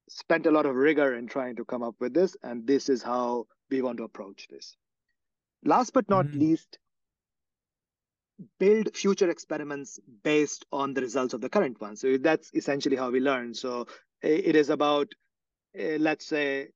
spent 0.08 0.46
a 0.46 0.50
lot 0.50 0.66
of 0.66 0.74
rigor 0.76 1.16
in 1.16 1.26
trying 1.26 1.56
to 1.56 1.64
come 1.64 1.82
up 1.82 1.94
with 2.00 2.12
this, 2.12 2.36
and 2.42 2.66
this 2.66 2.88
is 2.88 3.02
how 3.02 3.46
we 3.70 3.82
want 3.82 3.98
to 3.98 4.04
approach 4.04 4.46
this. 4.48 4.76
Last 5.64 5.92
but 5.92 6.08
not 6.08 6.26
mm. 6.26 6.38
least, 6.38 6.78
build 8.58 8.94
future 8.96 9.30
experiments 9.30 10.00
based 10.24 10.64
on 10.72 10.94
the 10.94 11.00
results 11.00 11.34
of 11.34 11.40
the 11.40 11.48
current 11.48 11.80
ones. 11.80 12.00
So 12.00 12.16
that's 12.16 12.50
essentially 12.54 12.96
how 12.96 13.10
we 13.10 13.20
learn. 13.20 13.54
So 13.54 13.86
it 14.22 14.56
is 14.56 14.70
about, 14.70 15.12
uh, 15.78 15.98
let's 15.98 16.26
say, 16.26 16.68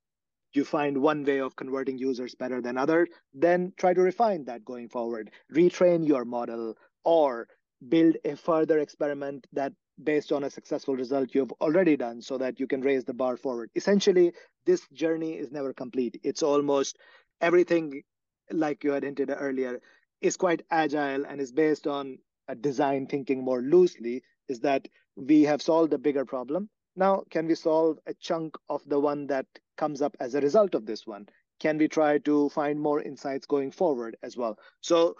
you 0.56 0.64
find 0.64 0.98
one 0.98 1.24
way 1.24 1.40
of 1.40 1.56
converting 1.56 1.98
users 1.98 2.34
better 2.34 2.60
than 2.60 2.78
others, 2.78 3.08
then 3.32 3.72
try 3.76 3.94
to 3.94 4.00
refine 4.00 4.44
that 4.44 4.64
going 4.64 4.88
forward. 4.88 5.30
Retrain 5.52 6.06
your 6.06 6.24
model 6.24 6.76
or 7.04 7.48
build 7.88 8.16
a 8.24 8.36
further 8.36 8.78
experiment 8.78 9.46
that 9.52 9.72
based 10.02 10.32
on 10.32 10.44
a 10.44 10.50
successful 10.50 10.96
result 10.96 11.34
you've 11.34 11.52
already 11.60 11.96
done 11.96 12.20
so 12.20 12.36
that 12.38 12.58
you 12.58 12.66
can 12.66 12.80
raise 12.80 13.04
the 13.04 13.14
bar 13.14 13.36
forward. 13.36 13.70
Essentially, 13.74 14.32
this 14.66 14.86
journey 14.92 15.34
is 15.34 15.52
never 15.52 15.72
complete. 15.72 16.20
It's 16.24 16.42
almost 16.42 16.98
everything, 17.40 18.02
like 18.50 18.82
you 18.82 18.92
had 18.92 19.04
hinted 19.04 19.30
earlier, 19.30 19.80
is 20.20 20.36
quite 20.36 20.62
agile 20.70 21.24
and 21.26 21.40
is 21.40 21.52
based 21.52 21.86
on 21.86 22.18
a 22.48 22.54
design 22.54 23.06
thinking 23.06 23.44
more 23.44 23.62
loosely, 23.62 24.22
is 24.48 24.60
that 24.60 24.88
we 25.16 25.42
have 25.42 25.62
solved 25.62 25.92
a 25.92 25.98
bigger 25.98 26.24
problem. 26.24 26.68
Now, 26.96 27.24
can 27.30 27.46
we 27.46 27.54
solve 27.54 27.98
a 28.06 28.14
chunk 28.14 28.56
of 28.68 28.82
the 28.86 28.98
one 29.00 29.26
that 29.28 29.46
comes 29.76 30.02
up 30.02 30.16
as 30.20 30.34
a 30.34 30.40
result 30.40 30.74
of 30.74 30.86
this 30.86 31.06
one? 31.06 31.28
Can 31.60 31.78
we 31.78 31.88
try 31.88 32.18
to 32.18 32.48
find 32.50 32.80
more 32.80 33.00
insights 33.00 33.46
going 33.46 33.70
forward 33.70 34.16
as 34.22 34.36
well? 34.36 34.58
So 34.80 35.16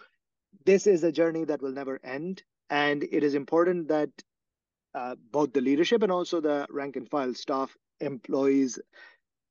this 0.65 0.87
is 0.87 1.05
a 1.05 1.13
journey 1.13 1.45
that 1.45 1.63
will 1.63 1.73
never 1.73 2.01
end. 2.05 2.43
And 2.71 3.05
it 3.05 3.23
is 3.23 3.35
important 3.35 3.89
that 3.89 4.11
uh, 4.95 5.17
both 5.31 5.53
the 5.53 5.61
leadership 5.61 6.03
and 6.03 6.13
also 6.13 6.41
the 6.41 6.67
rank 6.71 6.97
and 6.97 7.09
file 7.09 7.35
staff 7.35 7.77
employees 8.01 8.79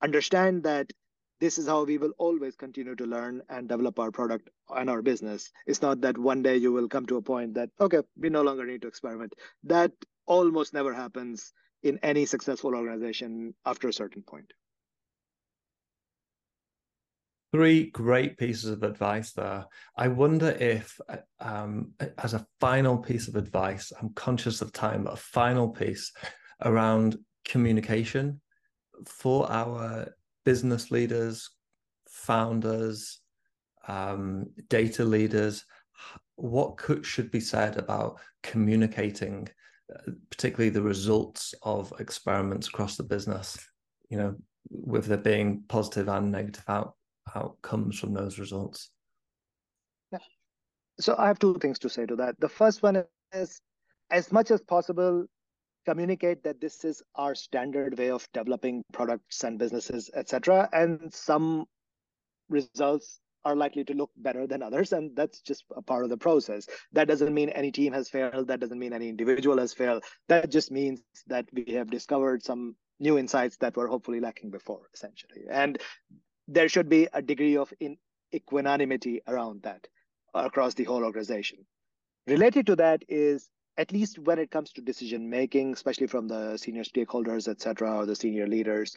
understand 0.02 0.64
that 0.64 0.92
this 1.40 1.58
is 1.58 1.68
how 1.68 1.84
we 1.84 1.98
will 1.98 2.14
always 2.18 2.56
continue 2.56 2.96
to 2.96 3.06
learn 3.06 3.42
and 3.50 3.68
develop 3.68 4.00
our 4.00 4.12
product 4.12 4.50
and 4.70 4.90
our 4.90 5.02
business. 5.02 5.52
It's 5.68 5.82
not 5.82 6.02
that 6.02 6.18
one 6.18 6.42
day 6.42 6.56
you 6.58 6.72
will 6.72 6.88
come 6.88 7.06
to 7.08 7.18
a 7.18 7.22
point 7.22 7.56
that, 7.56 7.70
okay, 7.82 8.00
we 8.18 8.30
no 8.30 8.44
longer 8.44 8.66
need 8.66 8.82
to 8.84 8.88
experiment. 8.88 9.34
That 9.66 9.92
almost 10.26 10.74
never 10.74 10.94
happens 10.94 11.52
in 11.82 12.00
any 12.02 12.26
successful 12.26 12.76
organization 12.76 13.54
after 13.66 13.90
a 13.90 13.94
certain 13.94 14.22
point. 14.22 14.54
Three 17.54 17.92
great 17.92 18.36
pieces 18.40 18.72
of 18.72 18.82
advice 18.82 19.32
there. 19.34 19.68
I 19.96 20.08
wonder 20.08 20.50
if, 20.60 21.00
um, 21.40 21.92
as 22.18 22.34
a 22.34 22.48
final 22.60 22.98
piece 22.98 23.28
of 23.28 23.36
advice, 23.36 23.94
I'm 24.02 24.10
conscious 24.16 24.64
of 24.64 24.74
time, 24.74 25.04
but 25.04 25.14
a 25.14 25.18
final 25.18 25.70
piece 25.70 26.12
around 26.66 27.16
communication 27.46 28.42
for 29.06 29.52
our 29.52 30.08
business 30.46 30.90
leaders, 30.90 31.48
founders, 32.10 33.20
um, 33.88 34.48
data 34.70 35.04
leaders, 35.04 35.64
what 36.36 36.78
could, 36.78 37.06
should 37.06 37.30
be 37.30 37.40
said 37.40 37.78
about 37.78 38.20
communicating, 38.42 39.48
uh, 39.96 40.12
particularly 40.32 40.72
the 40.72 40.82
results 40.82 41.54
of 41.62 41.94
experiments 42.00 42.68
across 42.68 42.98
the 42.98 43.04
business? 43.04 43.60
You 44.10 44.18
know, 44.18 44.36
with 44.72 45.06
there 45.06 45.18
being 45.18 45.66
positive 45.68 46.08
and 46.08 46.32
negative 46.32 46.66
out, 46.68 46.96
outcomes 47.36 48.00
from 48.00 48.14
those 48.14 48.40
results. 48.40 48.92
Yeah. 50.12 50.20
So 51.00 51.16
I 51.18 51.28
have 51.28 51.40
two 51.40 51.58
things 51.60 51.80
to 51.80 51.90
say 51.90 52.06
to 52.06 52.16
that. 52.18 52.40
The 52.40 52.50
first 52.50 52.84
one 52.84 53.04
is, 53.34 53.62
as 54.12 54.32
much 54.32 54.52
as 54.52 54.62
possible, 54.62 55.26
communicate 55.86 56.44
that 56.44 56.62
this 56.62 56.86
is 56.86 57.02
our 57.16 57.36
standard 57.36 57.98
way 57.98 58.10
of 58.10 58.28
developing 58.34 58.84
products 58.94 59.44
and 59.44 59.60
businesses, 59.60 60.10
etc. 60.14 60.70
And 60.72 61.14
some 61.14 61.66
results 62.50 63.20
are 63.46 63.56
likely 63.56 63.84
to 63.84 63.94
look 63.94 64.12
better 64.16 64.48
than 64.48 64.64
others, 64.64 64.94
and 64.94 65.14
that's 65.16 65.42
just 65.42 65.66
a 65.76 65.82
part 65.82 66.06
of 66.06 66.10
the 66.10 66.18
process. 66.18 66.66
That 66.94 67.10
doesn't 67.10 67.34
mean 67.34 67.50
any 67.50 67.72
team 67.72 67.92
has 67.92 68.08
failed. 68.10 68.48
That 68.48 68.62
doesn't 68.62 68.80
mean 68.80 68.94
any 68.94 69.10
individual 69.10 69.58
has 69.58 69.74
failed. 69.74 70.04
That 70.30 70.50
just 70.50 70.72
means 70.72 71.02
that 71.28 71.46
we 71.52 71.74
have 71.74 71.90
discovered 71.90 72.44
some 72.44 72.76
new 73.00 73.18
insights 73.18 73.58
that 73.58 73.76
were 73.76 73.88
hopefully 73.88 74.22
lacking 74.22 74.52
before, 74.52 74.90
essentially. 74.94 75.44
And 75.52 75.78
there 76.48 76.70
should 76.70 76.90
be 76.90 77.08
a 77.14 77.22
degree 77.22 77.58
of 77.58 77.74
in 77.80 77.98
equanimity 78.34 79.22
around 79.28 79.62
that 79.64 79.88
across 80.34 80.74
the 80.74 80.84
whole 80.84 81.04
organization. 81.04 81.60
Related 82.28 82.66
to 82.68 82.76
that 82.78 83.04
is 83.08 83.50
at 83.78 83.92
least 83.92 84.20
when 84.20 84.40
it 84.40 84.52
comes 84.52 84.72
to 84.74 84.82
decision 84.82 85.30
making, 85.30 85.74
especially 85.74 86.08
from 86.08 86.28
the 86.28 86.58
senior 86.58 86.84
stakeholders, 86.84 87.48
et 87.48 87.62
cetera, 87.62 87.98
or 87.98 88.06
the 88.06 88.16
senior 88.16 88.48
leaders, 88.48 88.96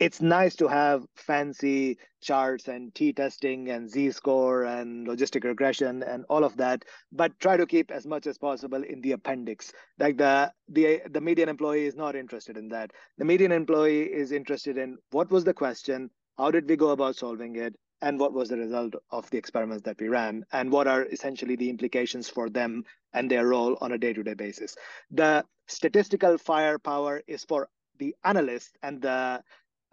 it's 0.00 0.20
nice 0.20 0.56
to 0.56 0.66
have 0.66 1.06
fancy 1.14 1.96
charts 2.20 2.66
and 2.68 2.94
t 2.94 3.12
testing 3.12 3.70
and 3.70 3.88
z 3.88 4.10
score 4.10 4.64
and 4.64 5.06
logistic 5.06 5.44
regression 5.44 6.02
and 6.02 6.24
all 6.28 6.42
of 6.42 6.56
that 6.56 6.84
but 7.12 7.38
try 7.38 7.56
to 7.56 7.66
keep 7.66 7.90
as 7.90 8.06
much 8.06 8.26
as 8.26 8.36
possible 8.36 8.82
in 8.82 9.00
the 9.02 9.12
appendix 9.12 9.72
like 9.98 10.16
the 10.16 10.52
the 10.68 11.00
the 11.10 11.20
median 11.20 11.48
employee 11.48 11.86
is 11.86 11.94
not 11.94 12.16
interested 12.16 12.56
in 12.56 12.68
that 12.68 12.92
the 13.18 13.24
median 13.24 13.52
employee 13.52 14.02
is 14.02 14.32
interested 14.32 14.76
in 14.78 14.98
what 15.10 15.30
was 15.30 15.44
the 15.44 15.54
question 15.54 16.10
how 16.38 16.50
did 16.50 16.68
we 16.68 16.76
go 16.76 16.90
about 16.90 17.16
solving 17.16 17.56
it 17.56 17.74
and 18.02 18.18
what 18.18 18.32
was 18.32 18.48
the 18.48 18.56
result 18.56 18.94
of 19.10 19.28
the 19.30 19.38
experiments 19.38 19.82
that 19.84 19.98
we 20.00 20.08
ran 20.08 20.44
and 20.52 20.70
what 20.70 20.86
are 20.86 21.04
essentially 21.06 21.56
the 21.56 21.70
implications 21.70 22.28
for 22.28 22.50
them 22.50 22.84
and 23.12 23.30
their 23.30 23.46
role 23.46 23.78
on 23.80 23.92
a 23.92 23.98
day-to-day 23.98 24.34
basis? 24.34 24.76
The 25.10 25.44
statistical 25.68 26.36
firepower 26.38 27.22
is 27.26 27.44
for 27.44 27.68
the 27.98 28.14
analysts 28.24 28.72
and 28.82 29.00
the 29.00 29.42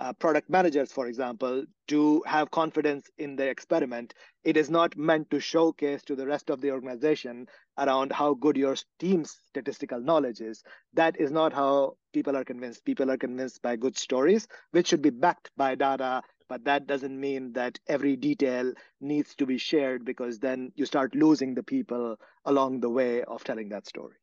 uh, 0.01 0.13
product 0.13 0.49
managers, 0.49 0.91
for 0.91 1.07
example, 1.07 1.63
to 1.87 2.23
have 2.25 2.51
confidence 2.51 3.09
in 3.19 3.35
the 3.37 3.47
experiment. 3.47 4.13
It 4.43 4.57
is 4.57 4.69
not 4.69 4.97
meant 4.97 5.29
to 5.31 5.39
showcase 5.39 6.03
to 6.03 6.15
the 6.15 6.27
rest 6.27 6.49
of 6.49 6.61
the 6.61 6.71
organization 6.71 7.47
around 7.77 8.11
how 8.11 8.33
good 8.33 8.57
your 8.57 8.75
team's 8.99 9.31
statistical 9.47 10.01
knowledge 10.01 10.41
is. 10.41 10.63
That 10.93 11.19
is 11.19 11.31
not 11.31 11.53
how 11.53 11.97
people 12.13 12.35
are 12.35 12.43
convinced. 12.45 12.85
People 12.85 13.11
are 13.11 13.17
convinced 13.17 13.61
by 13.61 13.75
good 13.75 13.97
stories, 13.97 14.47
which 14.71 14.87
should 14.87 15.01
be 15.03 15.11
backed 15.11 15.51
by 15.57 15.75
data 15.75 16.23
but 16.49 16.65
that 16.65 16.85
doesn't 16.85 17.17
mean 17.17 17.53
that 17.53 17.79
every 17.87 18.17
detail 18.17 18.73
needs 18.99 19.35
to 19.35 19.45
be 19.45 19.57
shared 19.57 20.03
because 20.03 20.39
then 20.39 20.73
you 20.75 20.85
start 20.85 21.15
losing 21.15 21.53
the 21.55 21.63
people 21.63 22.17
along 22.45 22.81
the 22.81 22.89
way 22.89 23.23
of 23.23 23.43
telling 23.45 23.69
that 23.69 23.87
story. 23.87 24.20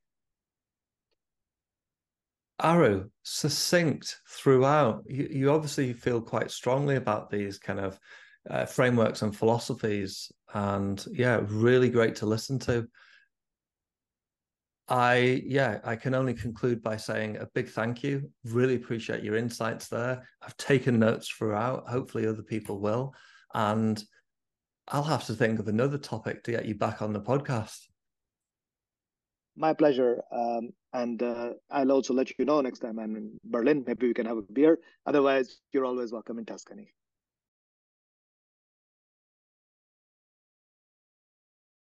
Aru, 2.61 3.09
succinct 3.23 4.21
throughout. 4.29 5.05
You, 5.07 5.29
you 5.31 5.51
obviously 5.51 5.93
feel 5.93 6.21
quite 6.21 6.51
strongly 6.51 6.97
about 6.97 7.31
these 7.31 7.59
kind 7.59 7.79
of 7.79 7.99
uh, 8.51 8.67
frameworks 8.67 9.23
and 9.23 9.37
philosophies, 9.37 10.33
and 10.55 11.05
yeah, 11.13 11.41
really 11.45 11.91
great 11.91 12.17
to 12.17 12.27
listen 12.27 12.59
to. 12.61 12.89
I 14.89 15.43
yeah, 15.45 15.81
I 15.85 15.97
can 15.97 16.15
only 16.15 16.33
conclude 16.33 16.83
by 16.83 16.97
saying 16.97 17.37
a 17.37 17.47
big 17.55 17.69
thank 17.69 18.03
you. 18.03 18.31
Really 18.45 18.75
appreciate 18.75 19.23
your 19.23 19.37
insights 19.37 19.89
there. 19.89 20.27
I've 20.43 20.57
taken 20.57 20.99
notes 20.99 21.29
throughout. 21.29 21.89
Hopefully 21.89 22.27
other 22.27 22.43
people 22.43 22.81
will. 22.81 23.15
And 23.55 24.03
I'll 24.89 25.03
have 25.03 25.27
to 25.27 25.35
think 25.35 25.59
of 25.59 25.69
another 25.69 25.99
topic 25.99 26.43
to 26.45 26.53
get 26.53 26.65
you 26.65 26.75
back 26.75 27.03
on 27.03 27.13
the 27.13 27.21
podcast. 27.21 27.88
My 29.59 29.75
pleasure. 29.75 30.23
Um, 30.33 30.71
and 30.95 31.23
uh, 31.23 31.51
I'll 31.71 31.93
also 31.93 32.15
let 32.15 32.31
you 32.39 32.45
know 32.47 32.61
next 32.63 32.79
time 32.79 32.99
I'm 32.99 33.17
in 33.17 33.39
Berlin. 33.45 33.85
Maybe 33.87 34.07
we 34.07 34.15
can 34.15 34.27
have 34.27 34.39
a 34.39 34.43
beer. 34.43 34.79
Otherwise, 35.05 35.61
you're 35.73 35.85
always 35.85 36.13
welcome 36.13 36.39
in 36.39 36.47
Tuscany. 36.47 36.95